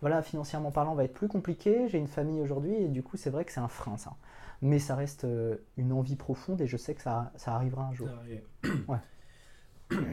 [0.00, 1.88] voilà, financièrement parlant, va être plus compliqué.
[1.88, 4.14] J'ai une famille aujourd'hui et du coup, c'est vrai que c'est un frein, ça.
[4.62, 7.92] Mais ça reste euh, une envie profonde et je sais que ça, ça arrivera un
[7.94, 8.08] jour.
[8.88, 8.98] Ouais.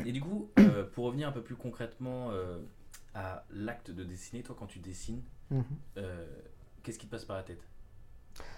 [0.05, 2.57] Et du coup, euh, pour revenir un peu plus concrètement euh,
[3.13, 5.21] à l'acte de dessiner, toi quand tu dessines,
[5.51, 5.63] Mhm.
[5.97, 6.25] euh,
[6.83, 7.61] qu'est-ce qui te passe par la tête?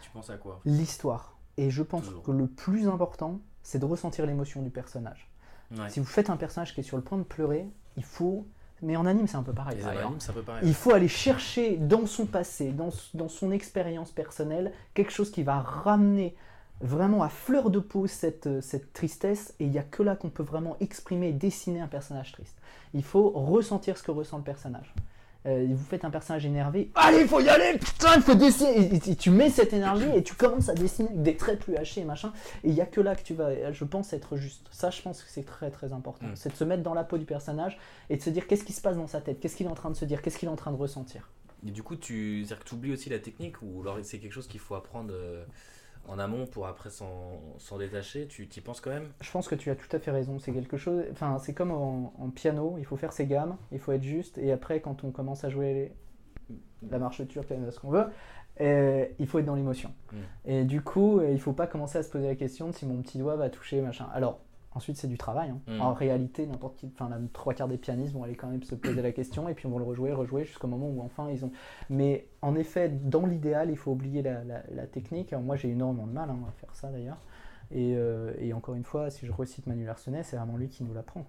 [0.02, 1.38] Tu penses à quoi L'histoire.
[1.58, 2.24] Et je pense Toujours.
[2.24, 5.30] que le plus important, c'est de ressentir l'émotion du personnage.
[5.78, 5.90] Ouais.
[5.90, 7.68] Si vous faites un personnage qui est sur le point de pleurer,
[7.98, 8.48] il faut.
[8.82, 9.78] Mais en anime, c'est un peu pareil.
[9.82, 10.42] Un peu.
[10.64, 15.44] Il faut aller chercher dans son passé, dans, dans son expérience personnelle, quelque chose qui
[15.44, 16.36] va ramener
[16.82, 19.54] vraiment à fleur de peau cette, euh, cette tristesse.
[19.60, 22.56] Et il n'y a que là qu'on peut vraiment exprimer et dessiner un personnage triste.
[22.94, 24.94] Il faut ressentir ce que ressent le personnage.
[25.46, 28.94] Euh, vous faites un personnage énervé, allez, il faut y aller, putain, il faut dessiner.
[28.94, 32.02] Et, tu mets cette énergie et tu commences à dessiner avec des traits plus hachés
[32.02, 32.34] et machin.
[32.66, 34.68] Et il n'y a que là que tu vas, je pense, être juste.
[34.72, 36.26] Ça, je pense que c'est très très important.
[36.26, 36.36] Mm.
[36.36, 37.80] C'est de se mettre dans la peau du personnage
[38.10, 39.76] et de se dire qu'est-ce qui se passe dans sa tête, qu'est-ce qu'il est en
[39.76, 41.30] train de se dire, qu'est-ce qu'il est en train de ressentir.
[41.66, 44.34] Et du coup, tu c'est-à-dire que tu oublies aussi la technique ou alors c'est quelque
[44.34, 45.46] chose qu'il faut apprendre euh,
[46.10, 49.10] en amont pour après s'en s'en détacher Tu y penses quand même?
[49.22, 50.40] Je pense que tu as tout à fait raison.
[50.40, 51.04] C'est quelque chose.
[51.12, 52.76] Enfin, c'est comme en, en piano.
[52.80, 53.58] Il faut faire ses gammes.
[53.72, 54.38] Il faut être juste.
[54.38, 55.94] Et après, quand on commence à jouer
[56.90, 58.06] la marche turque, ce qu'on veut,
[58.62, 59.94] euh, il faut être dans l'émotion.
[60.12, 60.18] Mm.
[60.46, 62.86] Et du coup, euh, il faut pas commencer à se poser la question de si
[62.86, 64.08] mon petit doigt va toucher machin.
[64.14, 64.40] Alors,
[64.74, 65.50] Ensuite, c'est du travail.
[65.50, 65.60] hein.
[65.68, 65.82] Mm.
[65.82, 69.02] En réalité, n'importe qui, enfin, trois quarts des pianistes vont aller quand même se poser
[69.02, 71.52] la question et puis on va le rejouer, rejouer jusqu'au moment où enfin ils ont.
[71.90, 75.34] Mais en effet, dans l'idéal, il faut oublier la, la- la technique.
[75.34, 77.18] Alors, moi, j'ai énormément de mal hein, à faire ça d'ailleurs.
[77.72, 80.84] Et, euh, et encore une fois, si je recite Manu Larsenet, c'est vraiment lui qui
[80.84, 81.26] nous l'apprend.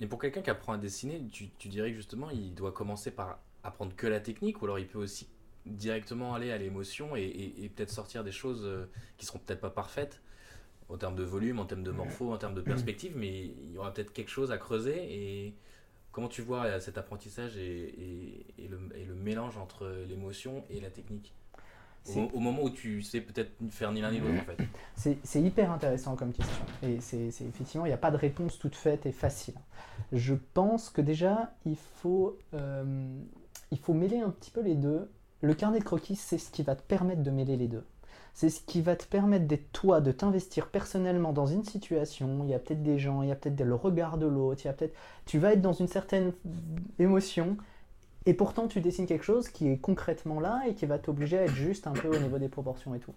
[0.00, 3.10] Et pour quelqu'un qui apprend à dessiner, tu, tu dirais que justement, il doit commencer
[3.10, 5.28] par apprendre que la technique, ou alors il peut aussi
[5.66, 8.86] directement aller à l'émotion et, et- et peut-être sortir des choses euh,
[9.18, 10.20] qui seront peut-être pas parfaites?
[10.92, 13.78] En termes de volume, en termes de morpho, en termes de perspective, mais il y
[13.78, 14.96] aura peut-être quelque chose à creuser.
[15.46, 15.54] Et
[16.12, 20.64] comment tu vois euh, cet apprentissage et, et- et le, et le mélange entre l'émotion
[20.70, 21.32] et la technique
[22.32, 25.16] au, moment où tu sais peut-être faire ni l'un ni l'autre en fait.
[25.22, 26.64] C'est hyper intéressant comme question.
[26.82, 29.54] Et c'est- effectivement, il n'y a pas de réponse toute faite et facile.
[30.10, 33.14] Je pense que déjà, il faut, euh,
[33.70, 35.10] il faut mêler un petit peu les deux.
[35.42, 37.84] Le carnet de croquis, c'est ce qui va te permettre de mêler les deux.
[38.34, 42.40] C'est ce qui va te permettre d'être toi, de t'investir personnellement dans une situation.
[42.44, 44.68] Il y a peut-être des gens, il y a peut-être le regard de l'autre, il
[44.68, 44.94] y a peut-être.
[45.26, 46.32] Tu vas être dans une certaine
[46.98, 47.56] émotion.
[48.26, 51.42] Et pourtant, tu dessines quelque chose qui est concrètement là et qui va t'obliger à
[51.44, 53.14] être juste un peu au niveau des proportions et tout.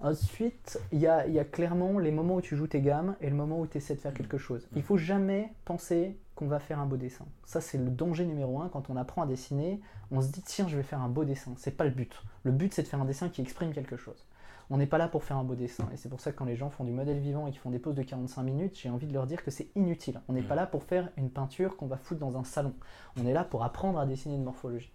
[0.00, 3.28] Ensuite, il y a, y a clairement les moments où tu joues tes gammes et
[3.28, 4.68] le moment où tu essaies de faire quelque chose.
[4.76, 7.26] Il faut jamais penser qu'on va faire un beau dessin.
[7.44, 8.68] Ça, c'est le danger numéro un.
[8.68, 9.80] Quand on apprend à dessiner,
[10.12, 11.52] on se dit tiens, je vais faire un beau dessin.
[11.56, 12.14] C'est pas le but.
[12.44, 14.24] Le but, c'est de faire un dessin qui exprime quelque chose.
[14.70, 15.88] On n'est pas là pour faire un beau dessin.
[15.92, 17.70] Et c'est pour ça que quand les gens font du modèle vivant et qu'ils font
[17.70, 20.20] des poses de 45 minutes, j'ai envie de leur dire que c'est inutile.
[20.28, 22.74] On n'est pas là pour faire une peinture qu'on va foutre dans un salon.
[23.18, 24.92] On est là pour apprendre à dessiner une morphologie.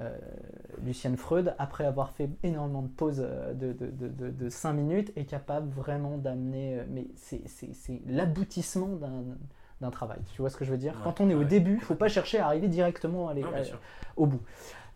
[0.00, 0.18] Euh,
[0.84, 5.12] Lucienne Freud, après avoir fait énormément de pauses euh, de, de, de, de, 5 minutes,
[5.16, 6.80] est capable vraiment d'amener.
[6.80, 9.24] euh, Mais c'est l'aboutissement d'un
[9.80, 10.18] d'un travail.
[10.34, 10.92] Tu vois ce que je veux dire?
[10.94, 13.34] Ouais, Quand on est au début, il ne faut pas chercher à arriver directement à
[13.34, 13.78] les- Non, à- sûr.
[14.16, 14.40] au bout.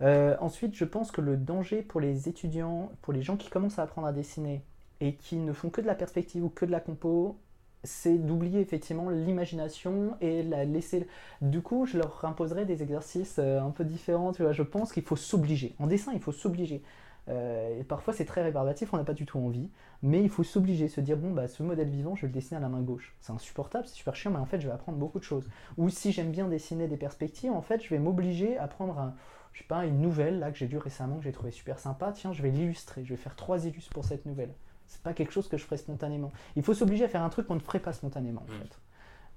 [0.00, 3.78] Euh, ensuite, je pense que le danger pour les étudiants, pour les gens qui commencent
[3.78, 4.62] à apprendre à dessiner
[5.00, 7.36] et qui ne font que de la perspective ou que de la compo,
[7.84, 11.06] c'est d'oublier effectivement l'imagination et la laisser.
[11.40, 14.32] Du coup, je leur imposerai des exercices euh, un peu différents.
[14.32, 15.74] Tu vois, je pense qu'il faut s'obliger.
[15.78, 16.82] En dessin, il faut s'obliger.
[17.28, 19.70] Euh, et parfois, c'est très rébarbatif, on n'a pas du tout envie,
[20.02, 22.58] mais il faut s'obliger, se dire bon, bah, ce modèle vivant, je vais le dessiner
[22.58, 23.14] à la main gauche.
[23.20, 25.48] C'est insupportable, c'est super chiant, mais en fait, je vais apprendre beaucoup de choses.
[25.78, 29.14] Ou si j'aime bien dessiner des perspectives, en fait, je vais m'obliger à prendre un,
[29.52, 32.10] je sais pas, une nouvelle là que j'ai lue récemment, que j'ai trouvé super sympa.
[32.12, 34.50] Tiens, je vais l'illustrer, je vais faire trois illustres pour cette nouvelle.
[34.88, 36.32] C'est pas quelque chose que je ferais spontanément.
[36.56, 38.58] Il faut s'obliger à faire un truc qu'on ne ferait pas spontanément, en Mm.
[38.58, 38.78] fait.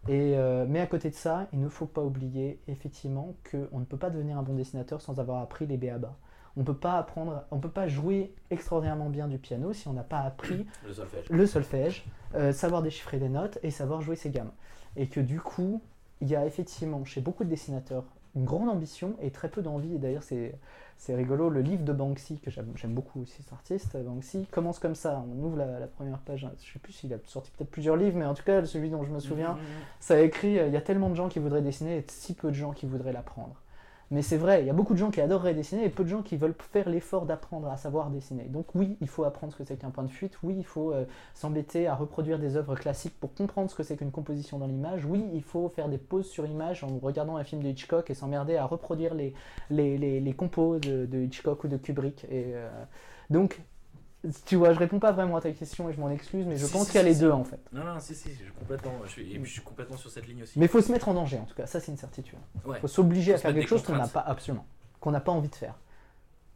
[0.08, 3.86] Et, euh, mais à côté de ça, il ne faut pas oublier effectivement qu'on ne
[3.86, 6.16] peut pas devenir un bon dessinateur sans avoir appris les B.A.B.A.
[6.58, 10.04] On peut pas apprendre, on peut pas jouer extraordinairement bien du piano si on n'a
[10.04, 11.30] pas appris Le solfège.
[11.30, 14.52] le solfège, euh, savoir déchiffrer des notes et savoir jouer ses gammes.
[14.96, 15.82] Et que du coup,
[16.22, 19.96] il y a effectivement chez beaucoup de dessinateurs une grande ambition et très peu d'envie.
[19.96, 20.56] Et d'ailleurs, c'est,
[20.98, 24.80] c'est rigolo, le livre de Banksy, que j'aime, j'aime beaucoup aussi cet artiste, Banksy, commence
[24.80, 25.24] comme ça.
[25.34, 28.18] On ouvre la, la première page, je sais plus s'il a sorti peut-être plusieurs livres,
[28.18, 29.58] mais en tout cas, celui dont je me souviens,
[30.00, 32.34] ça a écrit euh, il y a tellement de gens qui voudraient dessiner et si
[32.34, 33.56] peu de gens qui voudraient l'apprendre.
[34.12, 36.10] Mais c'est vrai, il y a beaucoup de gens qui adoreraient dessiner et peu de
[36.10, 38.44] gens qui veulent faire l'effort d'apprendre à savoir dessiner.
[38.44, 40.92] Donc oui, il faut apprendre ce que c'est qu'un point de fuite, oui, il faut
[40.92, 44.68] euh, s'embêter à reproduire des œuvres classiques pour comprendre ce que c'est qu'une composition dans
[44.68, 48.10] l'image, oui, il faut faire des pauses sur image en regardant un film de Hitchcock
[48.12, 49.34] et s'emmerder à reproduire les,
[49.70, 52.28] les, compos de, Hitchcock ou de Kubrick.
[52.32, 52.70] Euh,
[53.32, 53.60] donc,
[54.46, 56.66] tu vois, je réponds pas vraiment à ta question et je m'en excuse, mais je
[56.66, 57.60] Si, pense si, qu'il y a si, les deux en fait.
[57.72, 60.58] Non, non, si, si, je suis complètement, je suis, je complètement sur cette ligne aussi.
[60.60, 62.38] Mais il faut se mettre en danger en tout cas, ça c'est une certitude.
[62.66, 62.78] Ouais.
[62.78, 64.66] Il faut s'obliger à faire quelque chose qu'on n'a pas absolument,
[65.00, 65.76] qu'on n'a pas envie de faire.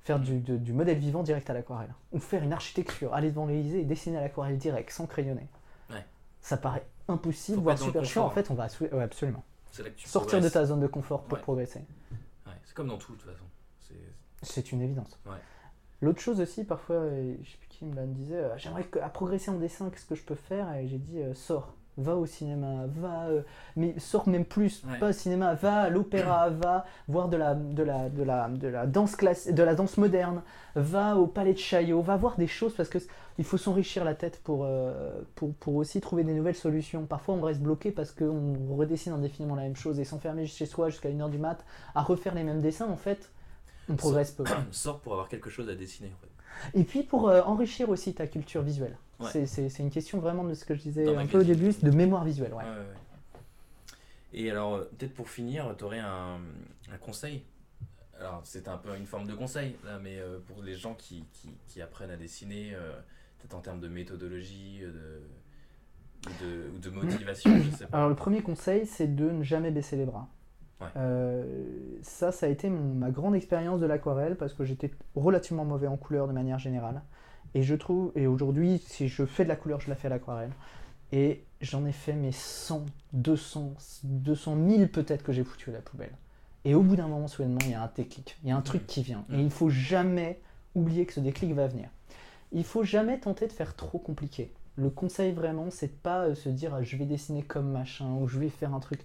[0.01, 1.93] Faire du, de- du modèle vivant direct à l'aquarelle.
[2.13, 5.47] Ou faire une architecture, aller devant l'Elysée et dessiner à l'aquarelle direct, sans crayonner.
[5.91, 6.03] Ouais.
[6.41, 8.25] Ça paraît impossible, Faut voire super chiant.
[8.25, 9.43] En fait, on va ouais, absolument.
[9.97, 11.81] Sortir de ta zone de confort pour progresser.
[12.63, 13.43] C'est comme dans tout, de toute façon.
[13.87, 13.95] C'est-
[14.41, 15.19] C'est une évidence.
[15.25, 15.33] Ouais.
[16.01, 17.03] L'autre chose aussi, parfois,
[17.43, 20.05] je sais plus qui me l'a- disait, euh, j'aimerais que- à progresser en dessin, qu'est-ce
[20.05, 20.73] que je peux faire?
[20.75, 23.41] Et j'ai dit, euh, sors, va au cinéma, va, euh,
[23.75, 24.97] mais sors même plus, Ouais.
[24.99, 28.67] pas au cinéma, va à l'opéra, va voir de la, de la, de la, de
[28.69, 30.41] la danse classe, de la danse moderne,
[30.75, 32.99] va au palais de Chaillot, va voir des choses parce que
[33.37, 37.05] il faut s'enrichir la tête pour, euh, pour, pour aussi trouver des nouvelles solutions.
[37.05, 40.89] Parfois, on reste bloqué parce qu'on redessine indéfiniment la même chose et s'enfermer chez soi
[40.89, 41.63] jusqu'à 1h du mat
[41.95, 43.29] à refaire les mêmes dessins, en fait,
[43.89, 44.43] on progresse peu.
[44.71, 46.11] Sors pour avoir quelque chose à dessiner.
[46.73, 48.97] Et puis pour euh, enrichir aussi ta culture visuelle.
[49.19, 49.45] Ouais.
[49.45, 51.91] C'est- une question vraiment de ce que je disais Dans un peu au début, de
[51.91, 52.53] mémoire visuelle.
[52.53, 52.63] Ouais.
[54.33, 56.35] Et alors, euh, peut-être pour finir, tu aurais un,
[56.91, 57.43] un conseil?
[58.19, 61.23] Alors, c'est un peu une forme de conseil, là, mais euh, pour les gens qui,
[61.31, 62.91] qui, qui apprennent à dessiner, euh,
[63.39, 67.97] peut-être en termes de méthodologie, de, ou de motivation, je sais pas.
[67.97, 70.27] Alors le premier conseil, c'est de ne jamais baisser les bras.
[70.81, 70.87] Ouais.
[70.97, 71.43] Euh,
[72.01, 75.87] ça, ça a été mon- ma grande expérience de l'aquarelle parce que j'étais relativement mauvais
[75.87, 77.01] en couleur de manière générale.
[77.53, 80.09] Et je trouve, et aujourd'hui, si je fais de la couleur, je la fais à
[80.11, 80.51] l'aquarelle.
[81.11, 83.73] Et j'en ai fait mes 100, 200,
[84.03, 86.13] 200 000 peut-être que j'ai foutu à la poubelle.
[86.65, 88.61] Et au bout d'un moment, soudainement, il y a un déclic, il y a un
[88.61, 89.25] truc qui vient.
[89.33, 90.39] Et il faut jamais
[90.75, 91.89] oublier que ce déclic va venir.
[92.51, 94.51] Il faut jamais tenter de faire trop compliqué.
[94.75, 98.27] Le conseil vraiment, c'est de pas euh, se dire je vais dessiner comme machin ou
[98.27, 99.01] je vais faire un truc.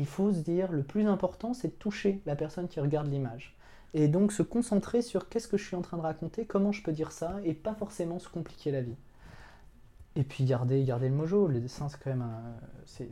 [0.00, 3.54] Il faut se dire le plus important, c'est de toucher la personne qui regarde l'image.
[3.92, 6.82] Et donc se concentrer sur qu'est-ce que je suis en train de raconter, comment je
[6.82, 8.96] peux dire ça, et pas forcément se compliquer la vie.
[10.16, 12.26] Et puis garder, garder le mojo, le dessin c'est quand même
[12.86, 13.04] ça,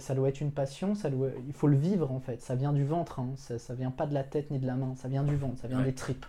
[0.00, 2.72] ça, doit être une passion, ça doit, il faut le vivre en fait, ça vient
[2.72, 3.30] du ventre, hein.
[3.36, 5.60] ça, ça vient pas de la tête ni de la main, ça vient du ventre,
[5.60, 6.26] ça vient des tripes.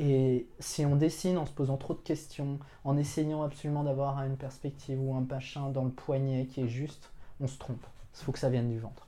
[0.00, 4.36] Et si on dessine en se posant trop de questions, en essayant absolument d'avoir une
[4.36, 7.84] perspective ou un machin dans le poignet qui est juste, on se trompe.
[8.14, 9.06] Il faut que ça vienne du ventre.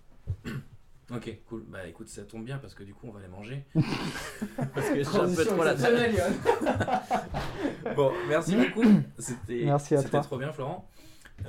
[1.10, 1.64] Ok, cool.
[1.68, 3.64] Bah écoute, ça tombe bien parce que du coup, on va les manger.
[3.74, 6.34] parce que un peu trop la tête.
[7.96, 8.84] bon, merci beaucoup.
[9.18, 9.70] C'était
[10.22, 10.88] trop bien, Florent.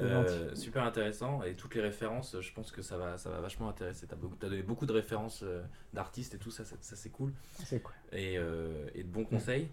[0.01, 3.69] Euh, super intéressant et toutes les références, je pense que ça va, ça va vachement
[3.69, 4.07] intéresser.
[4.07, 5.61] Tu as, donné beaucoup de références euh,
[5.93, 7.34] d'artistes et tout, ça, ça, c'est cool.
[7.63, 7.93] C'est cool.
[8.11, 9.69] Et, euh, et, de bons conseils.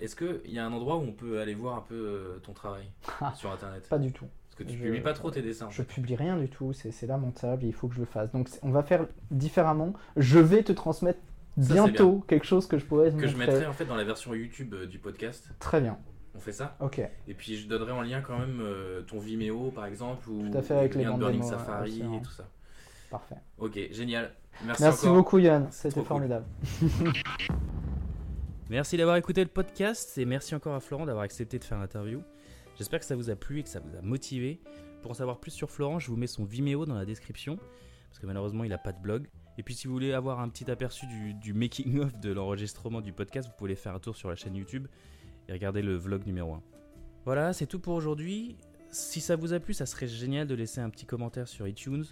[0.00, 2.90] Est-ce qu'il y a un endroit où on peut aller voir un peu ton travail
[3.20, 3.88] ah, sur internet?
[3.88, 4.28] Pas du tout.
[4.56, 5.68] Parce que tu ne publies pas trop tes dessins.
[5.70, 8.30] Je publie rien du tout, c'est lamentable, il faut que je le fasse.
[8.30, 9.94] Donc on va faire différemment.
[10.16, 11.18] Je vais te transmettre
[11.56, 14.74] bientôt quelque chose que je pourrais Que je mettrai en fait dans la version YouTube
[14.88, 15.48] du podcast.
[15.58, 15.98] Très bien.
[16.36, 17.00] On fait ça Ok.
[17.00, 20.58] Et puis je donnerai en lien quand même euh, ton Vimeo par exemple ou tout
[20.58, 22.48] à fait avec le lien de Burning Safari et tout ça.
[23.10, 23.36] Parfait.
[23.58, 24.32] Ok, génial.
[24.64, 26.46] Merci, Merci beaucoup Yann, c'était formidable.
[28.70, 32.22] merci d'avoir écouté le podcast et merci encore à Florent d'avoir accepté de faire l'interview.
[32.76, 34.60] J'espère que ça vous a plu et que ça vous a motivé.
[35.02, 37.58] Pour en savoir plus sur Florent, je vous mets son Vimeo dans la description
[38.14, 39.28] parce que malheureusement il n'a pas de blog.
[39.58, 41.06] Et puis si vous voulez avoir un petit aperçu
[41.40, 44.86] du, making-of de l'enregistrement du podcast, vous pouvez faire un tour sur la chaîne YouTube
[45.48, 46.62] et regardez le vlog numéro 1.
[47.24, 48.56] Voilà, c'est tout pour aujourd'hui.
[48.90, 52.04] Si ça vous a plu, ça serait génial de laisser un petit commentaire sur iTunes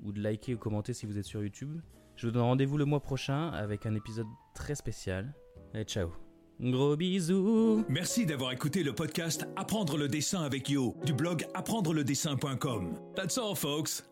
[0.00, 1.80] ou de liker ou commenter si vous êtes sur YouTube.
[2.16, 5.34] Je vous donne rendez-vous le mois prochain avec un épisode très spécial.
[5.74, 6.27] Et ciao.
[6.60, 7.84] Gros bisous.
[7.88, 12.94] Merci d'avoir écouté le podcast Apprendre le dessin avec Yo du blog apprendre-le-dessin.com.
[13.14, 14.02] That's all folks.